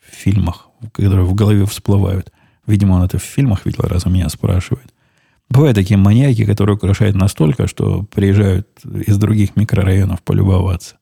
[0.00, 2.32] в фильмах, которые в голове всплывают.
[2.66, 4.92] Видимо, он это в фильмах видел, раз у меня спрашивает.
[5.48, 10.96] Бывают такие маньяки, которые украшают настолько, что приезжают из других микрорайонов полюбоваться.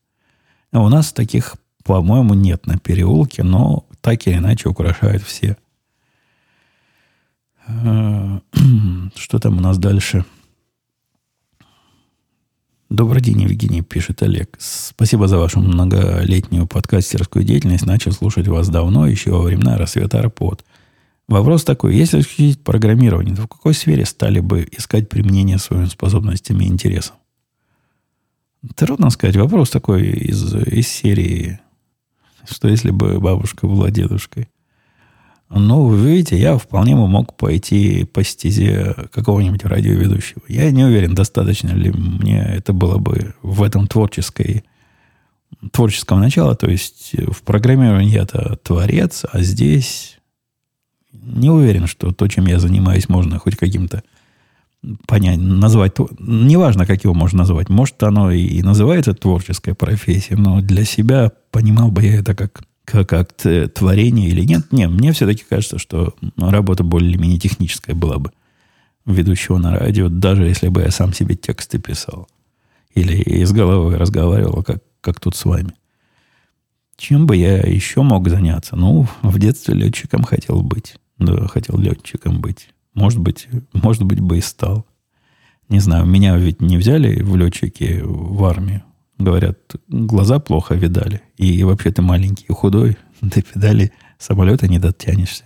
[0.73, 5.57] А у нас таких, по-моему, нет на переулке, но так или иначе украшают все.
[7.67, 8.41] Э,
[9.17, 10.25] что там у нас дальше?
[12.89, 14.55] Добрый день, Евгений, пишет Олег.
[14.59, 17.87] Спасибо за вашу многолетнюю подкастерскую деятельность.
[17.87, 20.65] Начал слушать вас давно, еще во времена рассвета Арпод.
[21.27, 21.97] Вопрос такой.
[21.97, 27.17] Если исключить программирование, то в какой сфере стали бы искать применение своим способностям и интересам?
[28.77, 29.37] Трудно сказать.
[29.37, 31.61] Вопрос такой из, из серии,
[32.47, 34.49] что если бы бабушка была дедушкой.
[35.55, 40.41] Ну, вы видите, я вполне мог пойти по стезе какого-нибудь радиоведущего.
[40.49, 44.65] Я не уверен, достаточно ли мне это было бы в этом творческой,
[45.71, 46.55] творческом начале.
[46.55, 50.19] То есть в программировании я-то творец, а здесь
[51.13, 54.03] не уверен, что то, чем я занимаюсь, можно хоть каким-то
[55.07, 57.69] понять, назвать, неважно, как его можно назвать.
[57.69, 63.09] Может, оно и называется творческой профессией, но для себя понимал бы я это как, как,
[63.09, 64.73] как творение или нет.
[64.73, 68.33] Нет, мне все-таки кажется, что работа более-менее техническая была бы
[69.05, 72.29] ведущего на радио, даже если бы я сам себе тексты писал.
[72.95, 75.73] Или из головы разговаривал, как, как тут с вами.
[76.97, 78.77] Чем бы я еще мог заняться?
[78.77, 80.97] Ну, в детстве летчиком хотел быть.
[81.19, 82.69] Да, хотел летчиком быть.
[82.95, 84.87] Может быть, может быть, бы и стал.
[85.69, 88.83] Не знаю, меня ведь не взяли в летчики в армию.
[89.23, 89.59] Говорят,
[89.89, 91.23] глаза плохо видали.
[91.37, 92.97] И вообще ты маленький и худой.
[93.21, 95.45] До педали самолета не дотянешься.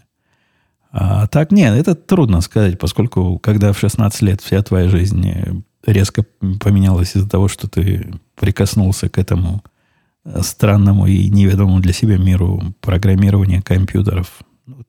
[0.91, 6.25] А так, нет, это трудно сказать, поскольку когда в 16 лет вся твоя жизнь резко
[6.61, 9.63] поменялась из-за того, что ты прикоснулся к этому
[10.41, 14.41] странному и неведомому для себя миру программирования компьютеров,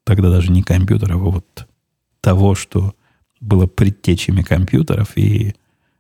[0.06, 1.68] тогда даже не компьютеров, а вот
[2.22, 2.94] того, что
[3.40, 5.56] было предтечами компьютеров, и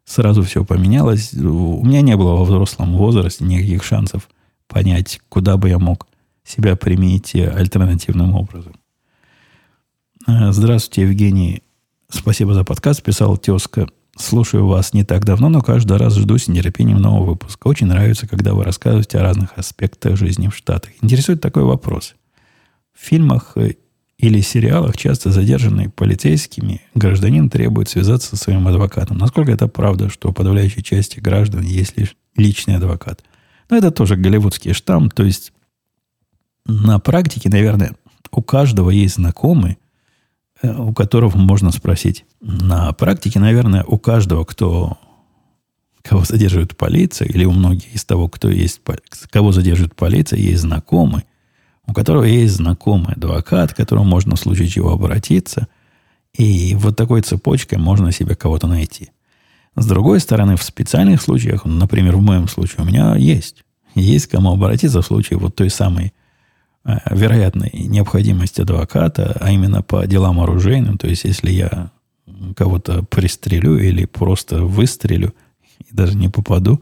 [0.07, 1.33] сразу все поменялось.
[1.33, 4.29] У меня не было во взрослом возрасте никаких шансов
[4.67, 6.07] понять, куда бы я мог
[6.43, 8.73] себя применить альтернативным образом.
[10.25, 11.61] Э, здравствуйте, Евгений.
[12.09, 13.87] Спасибо за подкаст, писал тезка.
[14.17, 17.67] Слушаю вас не так давно, но каждый раз жду с нетерпением нового выпуска.
[17.67, 20.91] Очень нравится, когда вы рассказываете о разных аспектах жизни в Штатах.
[21.01, 22.15] Интересует такой вопрос.
[22.93, 23.55] В фильмах
[24.17, 29.17] или сериалах, часто задержанный полицейскими, гражданин требует связаться со своим адвокатом.
[29.17, 33.23] Насколько это правда, что у подавляющей части граждан есть лишь личный адвокат?
[33.69, 35.11] Но это тоже голливудский штамм.
[35.11, 35.53] То есть
[36.65, 37.95] на практике, наверное,
[38.31, 39.77] у каждого есть знакомый,
[40.63, 42.25] э, у которого можно спросить.
[42.41, 44.97] На практике, наверное, у каждого, кто
[46.01, 48.81] кого задерживает полиция, или у многих из того, кто есть,
[49.29, 51.23] кого задерживает полиция, есть знакомый–
[51.87, 55.67] у которого есть знакомый адвокат, к которому можно в случае чего обратиться,
[56.33, 59.09] и вот такой цепочкой можно себе кого-то найти.
[59.75, 63.63] С другой стороны, в специальных случаях, например, в моем случае, у меня есть.
[63.95, 66.13] Есть кому обратиться в случае вот той самой
[66.83, 70.97] э, вероятной необходимости адвоката, а именно по делам оружейным.
[70.97, 71.91] То есть, если я
[72.55, 75.33] кого-то пристрелю или просто выстрелю
[75.79, 76.81] и даже не попаду,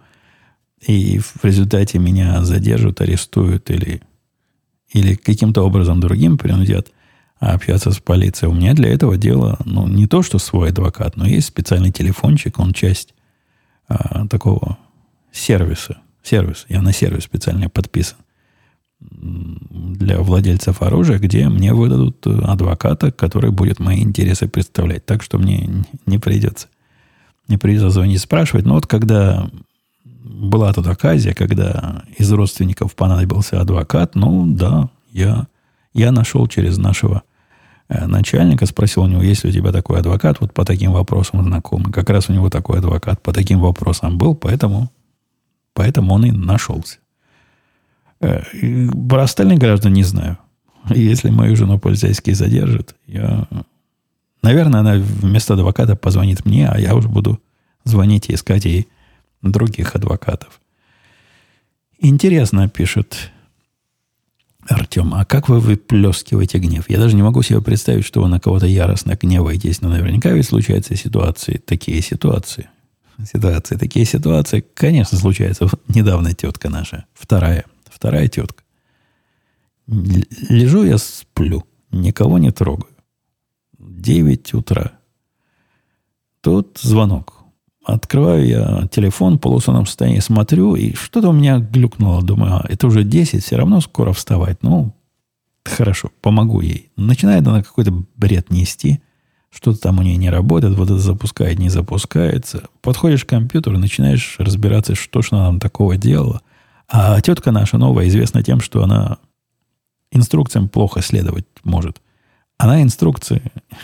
[0.86, 4.02] и в результате меня задержат, арестуют или
[4.96, 6.94] или каким-то образом другим принудят
[7.40, 8.50] общаться с полицией.
[8.50, 12.60] У меня для этого дела, ну, не то, что свой адвокат, но есть специальный телефончик,
[12.60, 13.14] он часть
[13.90, 14.78] а, такого
[15.34, 15.98] сервиса.
[16.24, 16.66] Сервис.
[16.70, 18.18] Я на сервис специально подписан
[19.02, 25.06] для владельцев оружия, где мне выдадут адвоката, который будет мои интересы представлять.
[25.06, 26.68] Так что мне не придется,
[27.50, 28.66] не придется звонить спрашивать.
[28.66, 29.50] Но вот когда
[30.26, 34.16] была тут оказия, когда из родственников понадобился адвокат.
[34.16, 35.48] Ну, да, я,
[35.94, 37.22] я нашел через нашего
[37.88, 41.44] э, начальника, спросил у него, есть ли у тебя такой адвокат, вот по таким вопросам
[41.44, 41.94] знакомый.
[41.94, 44.92] Как раз у него такой адвокат по таким вопросам был, поэтому,
[45.74, 46.98] поэтому он и нашелся.
[48.20, 48.42] Э,
[49.08, 50.40] про остальных граждан не знаю.
[50.90, 53.48] Если мою жену полицейские задержат, я...
[54.42, 57.40] Наверное, она вместо адвоката позвонит мне, а я уже буду
[57.84, 58.88] звонить и искать ей
[59.52, 60.60] других адвокатов.
[62.00, 63.32] Интересно, пишет
[64.68, 66.90] Артем, а как вы выплескиваете гнев?
[66.90, 70.48] Я даже не могу себе представить, что вы на кого-то яростно гневаетесь, но наверняка ведь
[70.48, 72.70] случаются ситуации, такие ситуации.
[73.24, 75.70] Ситуации, такие ситуации, конечно, случаются.
[75.88, 78.64] недавно тетка наша, вторая, вторая тетка.
[79.88, 82.92] Лежу я, сплю, никого не трогаю.
[83.78, 84.92] 9 утра.
[86.42, 87.45] Тут звонок.
[87.86, 92.24] Открываю я телефон в полусонном состоянии, смотрю, и что-то у меня глюкнуло.
[92.24, 94.64] Думаю, а, это уже 10, все равно скоро вставать.
[94.64, 94.96] Ну,
[95.64, 96.90] хорошо, помогу ей.
[96.98, 99.02] Начинает она какой-то бред нести.
[99.52, 102.64] Что-то там у нее не работает, вот это запускает, не запускается.
[102.82, 106.42] Подходишь к компьютеру, начинаешь разбираться, что ж она там такого делала.
[106.90, 109.20] А тетка наша новая известна тем, что она
[110.12, 112.02] инструкциям плохо следовать может.
[112.58, 113.44] Она инструкции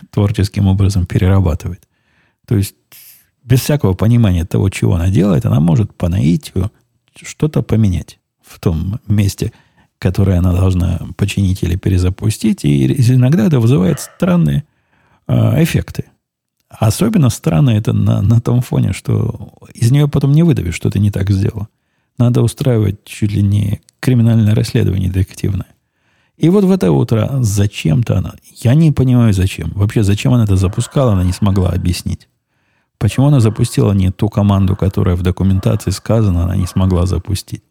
[0.09, 1.87] творческим образом перерабатывает.
[2.47, 2.75] То есть
[3.43, 6.71] без всякого понимания того, чего она делает, она может по наитию
[7.15, 9.51] что-то поменять в том месте,
[9.99, 12.65] которое она должна починить или перезапустить.
[12.65, 14.63] И иногда это вызывает странные
[15.27, 16.05] э, эффекты.
[16.69, 20.99] Особенно странно это на, на том фоне, что из нее потом не выдавишь, что ты
[20.99, 21.67] не так сделал.
[22.17, 25.67] Надо устраивать чуть ли не криминальное расследование детективное.
[26.37, 30.55] И вот в это утро зачем-то она, я не понимаю зачем, вообще зачем она это
[30.55, 32.27] запускала, она не смогла объяснить.
[33.01, 37.63] Почему она запустила не ту команду, которая в документации сказана, она не смогла запустить.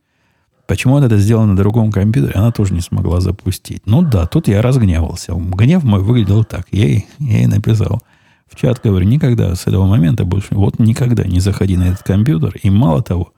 [0.66, 3.82] Почему она это сделала на другом компьютере, она тоже не смогла запустить.
[3.86, 5.34] Ну да, тут я разгневался.
[5.34, 6.66] Гнев мой выглядел так.
[6.72, 8.02] Я ей, я ей написал
[8.48, 12.56] в чат, говорю, никогда с этого момента больше, вот никогда не заходи на этот компьютер.
[12.60, 13.32] И мало того,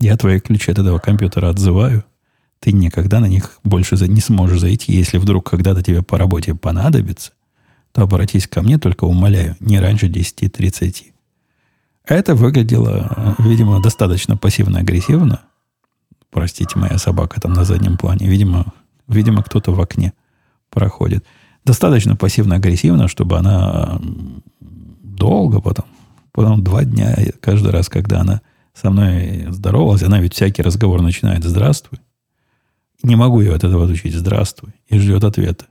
[0.00, 2.04] я твои ключи от этого компьютера отзываю.
[2.60, 4.92] Ты никогда на них больше не сможешь зайти.
[4.92, 7.32] Если вдруг когда-то тебе по работе понадобится,
[7.92, 11.12] то обратись ко мне, только умоляю, не раньше 10.30.
[12.08, 15.42] Это выглядело, видимо, достаточно пассивно-агрессивно.
[16.30, 18.26] Простите, моя собака там на заднем плане.
[18.26, 18.72] Видимо,
[19.06, 20.14] видимо кто-то в окне
[20.70, 21.24] проходит.
[21.66, 24.00] Достаточно пассивно-агрессивно, чтобы она
[24.60, 25.84] долго потом,
[26.32, 28.40] потом два дня, каждый раз, когда она
[28.72, 31.98] со мной здоровалась, она ведь всякий разговор начинает «здравствуй».
[33.02, 35.66] Не могу ее от этого отучить «здравствуй» и ждет ответа.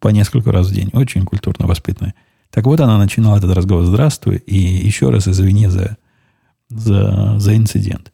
[0.00, 0.88] По несколько раз в день.
[0.94, 2.14] Очень культурно воспитанная.
[2.52, 5.96] Так вот, она начинала этот разговор «здравствуй» и еще раз извини за,
[6.68, 8.12] за, за инцидент.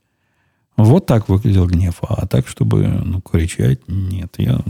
[0.76, 1.96] Вот так выглядел гнев.
[2.02, 4.32] А так, чтобы ну, кричать, нет.
[4.38, 4.60] Я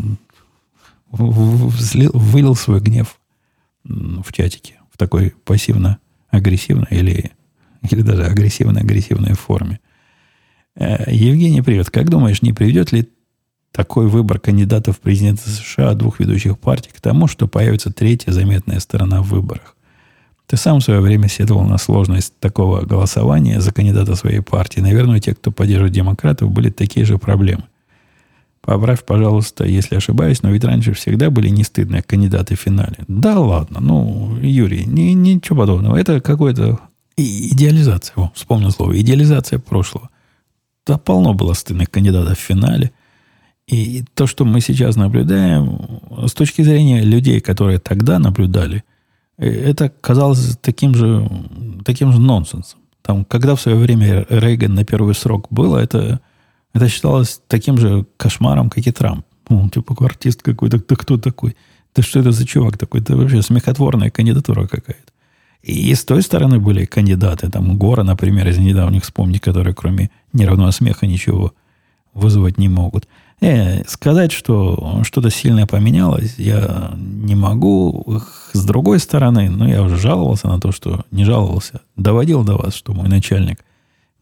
[1.11, 3.21] вылил свой гнев
[3.85, 7.33] в чатике в такой пассивно-агрессивной или,
[7.91, 9.81] или даже агрессивно-агрессивной форме.
[10.77, 11.91] Э, Евгений, привет.
[11.91, 13.07] Как думаешь, не приведет ли
[13.73, 18.81] такой выбор кандидатов в президенты США двух ведущих партий к тому, что появится третья заметная
[18.81, 19.77] сторона в выборах?
[20.47, 24.81] Ты сам в свое время сетовал на сложность такого голосования за кандидата своей партии.
[24.81, 27.64] Наверное, те, кто поддерживает демократов, были такие же проблемы.
[28.62, 32.97] Поправь, пожалуйста, если ошибаюсь, но ведь раньше всегда были не стыдные кандидаты в финале.
[33.09, 35.97] Да ладно, ну, Юрий, ни, ничего подобного.
[35.97, 36.81] Это какое-то
[37.16, 38.14] идеализация.
[38.16, 38.99] О, вспомнил слово.
[39.01, 40.11] Идеализация прошлого.
[40.87, 42.93] Да полно было стыдных кандидатов в финале.
[43.69, 48.83] И то, что мы сейчас наблюдаем, с точки зрения людей, которые тогда наблюдали,
[49.37, 51.29] э, это казалось таким же,
[51.85, 52.81] таким же нонсенсом.
[53.03, 56.21] Там, когда в свое время Рейган на первый срок было, это,
[56.73, 59.27] это считалось таким же кошмаром, как и Трамп.
[59.49, 61.55] Он типа артист какой-то, да кто такой?
[61.95, 63.01] Да что это за чувак такой?
[63.01, 65.12] Это вообще смехотворная кандидатура какая-то.
[65.62, 70.71] И с той стороны были кандидаты, там Гора, например, из недавних вспомнить, которые кроме нервного
[70.71, 71.53] смеха ничего
[72.14, 73.07] вызвать не могут.
[73.41, 78.20] Э, сказать, что что-то сильное поменялось, я не могу.
[78.53, 81.82] С другой стороны, ну, я уже жаловался на то, что не жаловался.
[81.97, 83.64] Доводил до вас, что мой начальник,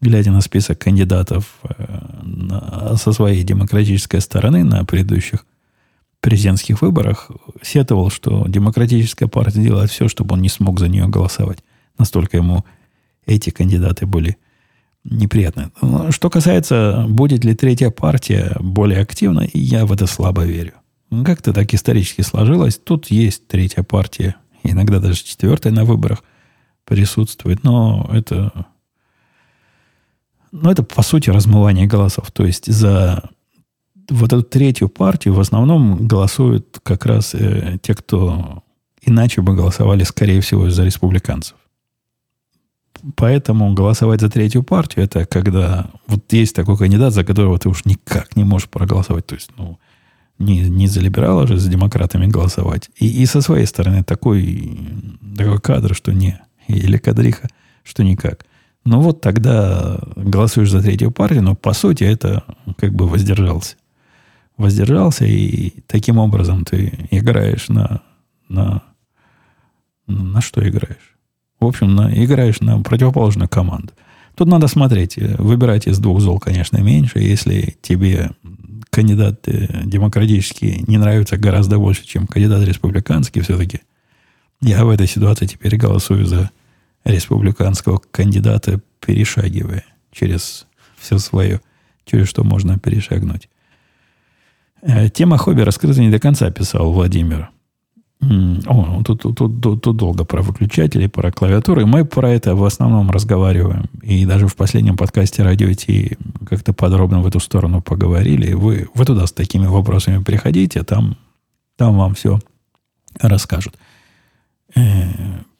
[0.01, 5.45] глядя на список кандидатов э, на, со своей демократической стороны на предыдущих
[6.19, 7.31] президентских выборах,
[7.63, 11.63] сетовал, что демократическая партия делает все, чтобы он не смог за нее голосовать.
[11.97, 12.63] Настолько ему
[13.25, 14.37] эти кандидаты были
[15.09, 15.71] неприятно.
[16.11, 20.73] Что касается, будет ли третья партия более активна, я в это слабо верю.
[21.25, 22.77] Как-то так исторически сложилось.
[22.77, 26.23] Тут есть третья партия, иногда даже четвертая на выборах
[26.85, 28.65] присутствует, но это,
[30.51, 32.31] но это по сути размывание голосов.
[32.31, 33.29] То есть за
[34.09, 38.63] вот эту третью партию в основном голосуют как раз э, те, кто
[39.01, 41.57] иначе бы голосовали, скорее всего, за республиканцев.
[43.15, 47.85] Поэтому голосовать за третью партию, это когда вот есть такой кандидат, за которого ты уж
[47.85, 49.25] никак не можешь проголосовать.
[49.25, 49.79] То есть, ну,
[50.39, 52.89] не, не за либерала же, за демократами голосовать.
[52.95, 54.79] И, и со своей стороны такой,
[55.35, 56.39] такой кадр, что не.
[56.67, 57.49] Или кадриха,
[57.83, 58.45] что никак.
[58.85, 62.43] Ну вот тогда голосуешь за третью партию, но по сути это
[62.77, 63.75] как бы воздержался.
[64.55, 68.01] Воздержался, и таким образом ты играешь на,
[68.47, 68.83] на,
[70.07, 71.16] на что играешь?
[71.59, 73.93] В общем, на, играешь на противоположную команду.
[74.35, 75.17] Тут надо смотреть.
[75.17, 77.19] Выбирать из двух зол, конечно, меньше.
[77.19, 78.31] Если тебе
[78.91, 83.81] кандидат демократический не нравится гораздо больше, чем кандидат республиканский, все-таки
[84.61, 86.51] я в этой ситуации теперь голосую за
[87.03, 91.61] республиканского кандидата, перешагивая через все свое,
[92.05, 93.49] через что можно перешагнуть.
[94.81, 97.49] Э, тема хобби раскрыта не до конца, писал Владимир.
[98.19, 101.85] О, тут, тут, тут, тут, тут долго про выключатели, про клавиатуры.
[101.85, 103.85] Мы про это в основном разговариваем.
[104.01, 106.17] И даже в последнем подкасте «Радио Ти»
[106.49, 108.53] как-то подробно в эту сторону поговорили.
[108.53, 111.15] Вы, вы туда с такими вопросами приходите, там,
[111.77, 112.39] там вам все
[113.19, 113.75] расскажут.
[114.75, 115.09] Э,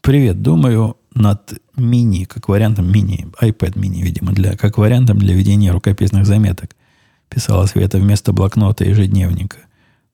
[0.01, 5.71] привет, думаю над мини, как вариантом мини, iPad мини, видимо, для, как вариантом для ведения
[5.71, 6.75] рукописных заметок.
[7.29, 9.57] Писала Света вместо блокнота ежедневника.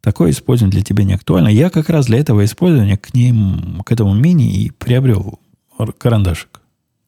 [0.04, 1.48] Такое использование для тебя не актуально.
[1.48, 5.40] Я как раз для этого использования к ним, к этому мини и приобрел
[5.98, 6.60] карандашик.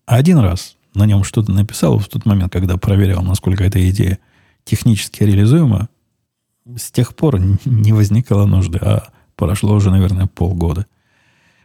[0.05, 4.17] Один раз на нем что-то написал в тот момент, когда проверял, насколько эта идея
[4.63, 5.89] технически реализуема.
[6.77, 10.85] с тех пор не возникало нужды, а прошло уже, наверное, полгода.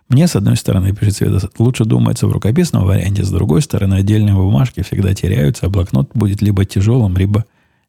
[0.09, 4.35] Мне, с одной стороны, пишет Света, лучше думается в рукописном варианте, с другой стороны, отдельные
[4.35, 7.45] бумажки всегда теряются, а блокнот будет либо тяжелым, либо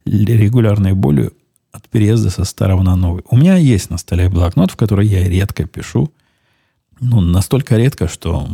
[0.06, 1.34] регулярной болью
[1.72, 3.24] от переезда со старого на новый.
[3.30, 6.12] У меня есть на столе блокнот, в который я редко пишу.
[7.00, 8.48] Ну, настолько редко, что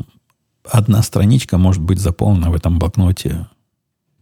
[0.63, 3.47] одна страничка может быть заполнена в этом блокноте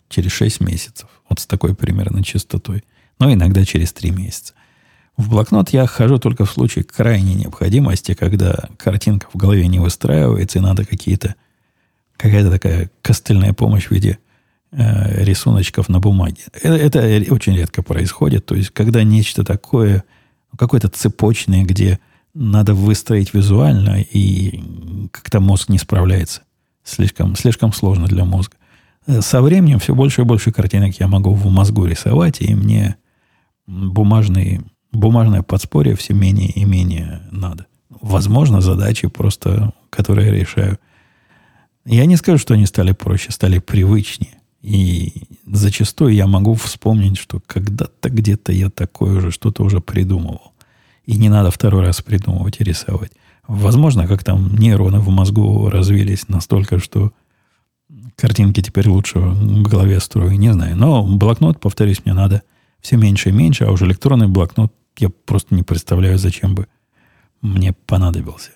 [0.09, 1.09] через 6 месяцев.
[1.29, 2.83] Вот с такой примерно частотой.
[3.19, 4.53] Но иногда через 3 месяца.
[5.17, 10.59] В блокнот я хожу только в случае крайней необходимости, когда картинка в голове не выстраивается,
[10.59, 11.35] и надо какие-то
[12.17, 14.19] какая-то такая костыльная помощь в виде
[14.75, 16.41] э, рисуночков на бумаге.
[16.61, 18.45] Это, это очень редко происходит.
[18.45, 20.03] То есть, когда нечто такое,
[20.57, 21.99] какое-то цепочное, где
[22.33, 24.61] надо выстроить визуально, и
[25.11, 26.41] как-то мозг не справляется.
[26.83, 28.55] Слишком, слишком сложно для мозга.
[29.07, 32.97] Э, со временем все больше и больше картинок я могу в мозгу рисовать, и мне
[33.67, 37.65] бумажные, бумажное подспорье все менее и менее надо.
[37.89, 40.79] Возможно, задачи просто, которые я решаю.
[41.85, 44.35] Я не скажу, что они стали проще, стали привычнее.
[44.65, 50.53] И зачастую я могу вспомнить, что когда-то где-то я такое уже что-то уже придумывал.
[51.05, 53.11] И не надо второй раз придумывать и рисовать.
[53.47, 57.13] Возможно, как там нейроны в мозгу развились настолько, что
[58.15, 60.75] картинки теперь лучше в голове строю, не знаю.
[60.75, 62.41] Но блокнот, повторюсь, мне надо
[62.81, 66.67] все меньше и меньше, а уже электронный блокнот я просто не представляю, зачем бы
[67.43, 68.49] мне понадобился.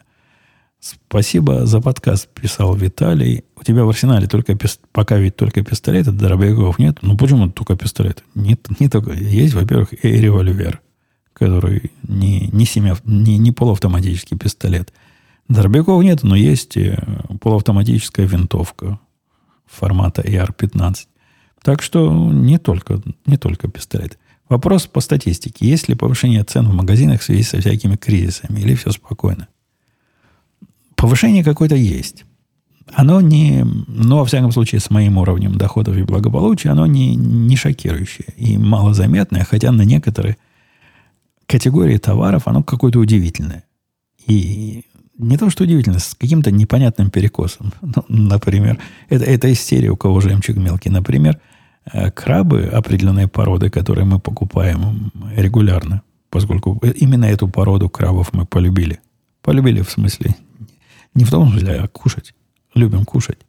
[0.80, 3.44] Спасибо за подкаст, писал Виталий.
[3.56, 4.58] У тебя в арсенале только
[4.92, 7.00] пока ведь только пистолеты, дробовиков нет.
[7.02, 8.24] Ну почему только пистолет?
[8.36, 9.14] Нет, не только.
[9.14, 10.82] Есть, во-первых, и револьвер
[11.40, 14.94] который не, не, семя, не, не полуавтоматический пистолет.
[15.48, 17.02] Дробяков нет, но есть э,
[17.40, 19.00] полуавтоматическая винтовка
[19.66, 21.08] формата AR-15.
[21.64, 24.20] Так что не только, не только пистолет.
[24.50, 25.68] Вопрос по статистике.
[25.68, 28.60] Есть ли повышение цен в магазинах в связи со всякими кризисами?
[28.60, 29.48] Или все спокойно?
[31.00, 32.26] Повышение какое-то есть.
[32.92, 37.56] Оно не, ну, во всяком случае, с моим уровнем доходов и благополучия, оно не, не
[37.56, 40.38] шокирующее и малозаметное, хотя на некоторые–
[41.50, 43.64] категории товаров, оно какое-то удивительное.
[44.28, 44.86] И
[45.18, 47.74] не то, что удивительно, с каким-то непонятным перекосом.
[47.82, 48.78] Ну, например,
[49.10, 50.90] это, это истерия, у кого жемчуг мелкий.
[50.90, 51.40] Например,
[51.92, 59.00] э, крабы определенной породы, которые мы покупаем регулярно, поскольку именно эту породу крабов мы полюбили.
[59.42, 60.36] Полюбили в смысле,
[61.14, 62.34] не в том смысле, а кушать.
[62.76, 63.40] Любим кушать.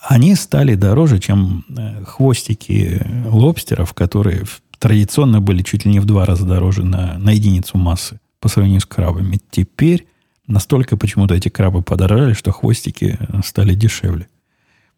[0.00, 4.44] Они стали дороже, чем э, хвостики лобстеров, которые
[4.78, 8.80] традиционно были чуть ли не в два раза дороже на, на единицу массы по сравнению
[8.80, 9.40] с крабами.
[9.50, 10.06] Теперь
[10.46, 14.28] настолько почему-то эти крабы подорожали, что хвостики стали дешевле.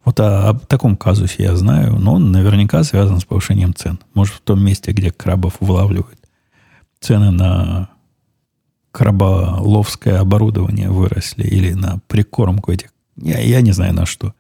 [0.05, 3.99] Вот о, о таком казусе я знаю, но он наверняка связан с повышением цен.
[4.15, 6.19] Может, в том месте, где крабов вылавливают,
[7.01, 7.91] цены на
[8.93, 12.93] краболовское оборудование выросли или на прикормку этих.
[13.17, 14.35] Я, я не знаю на что.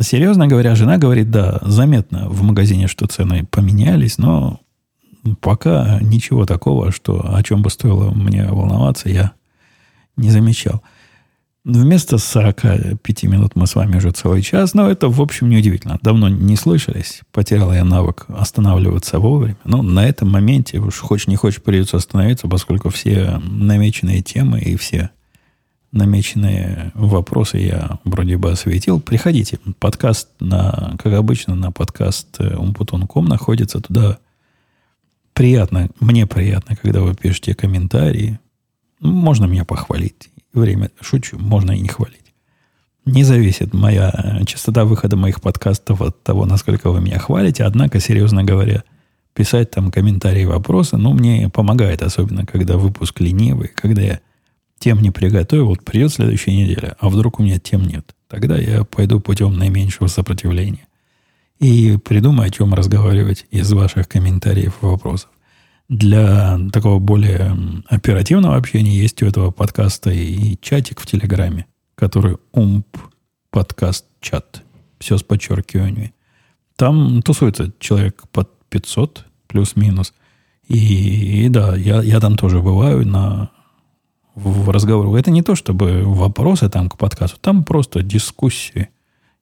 [0.00, 4.60] Серьезно говоря, жена говорит, да, заметно в магазине, что цены поменялись, но
[5.40, 9.32] пока ничего такого, что, о чем бы стоило мне волноваться, я
[10.16, 10.82] не замечал.
[11.68, 15.98] Вместо 45 минут мы с вами уже целый час, но это, в общем, неудивительно.
[16.00, 19.58] Давно не слышались, потерял я навык останавливаться вовремя.
[19.64, 24.76] Но на этом моменте, уж хочешь не хочешь, придется остановиться, поскольку все намеченные темы и
[24.76, 25.10] все
[25.92, 28.98] намеченные вопросы я вроде бы осветил.
[28.98, 29.58] Приходите.
[29.78, 33.82] Подкаст, на, как обычно, на подкаст umputon.com находится.
[33.82, 34.16] Туда
[35.34, 38.40] приятно, мне приятно, когда вы пишете комментарии.
[39.00, 40.30] Можно меня похвалить.
[40.52, 42.34] Время, шучу, можно и не хвалить.
[43.04, 47.64] Не зависит моя частота выхода моих подкастов от того, насколько вы меня хвалите.
[47.64, 48.84] Однако, серьезно говоря,
[49.34, 54.20] писать там комментарии, вопросы, ну, мне помогает, особенно когда выпуск ленивый, когда я
[54.78, 58.14] тем не приготовил, вот придет следующая неделя, а вдруг у меня тем нет.
[58.28, 60.86] Тогда я пойду путем наименьшего сопротивления.
[61.58, 65.30] И придумаю, о чем разговаривать из ваших комментариев и вопросов.
[65.88, 72.98] Для такого более оперативного общения есть у этого подкаста и чатик в Телеграме, который умп
[73.50, 74.62] подкаст чат.
[74.98, 76.12] Все с подчеркиваниями.
[76.76, 80.12] Там тусуется человек под 500 плюс-минус.
[80.66, 83.50] И, и да, я, я там тоже бываю на
[84.34, 85.16] в разговору.
[85.16, 88.88] Это не то, чтобы вопросы там к подкасту, там просто дискуссии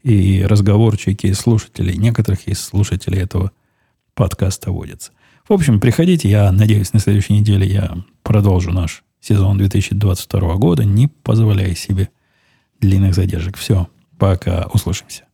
[0.02, 1.96] и разговорчики слушателей.
[1.96, 3.50] Некоторых из слушателей этого
[4.14, 5.12] подкаста водятся.
[5.48, 6.28] В общем, приходите.
[6.28, 12.08] Я надеюсь, на следующей неделе я продолжу наш сезон 2022 года, не позволяя себе
[12.80, 13.56] длинных задержек.
[13.56, 13.88] Все,
[14.18, 15.25] пока услышимся.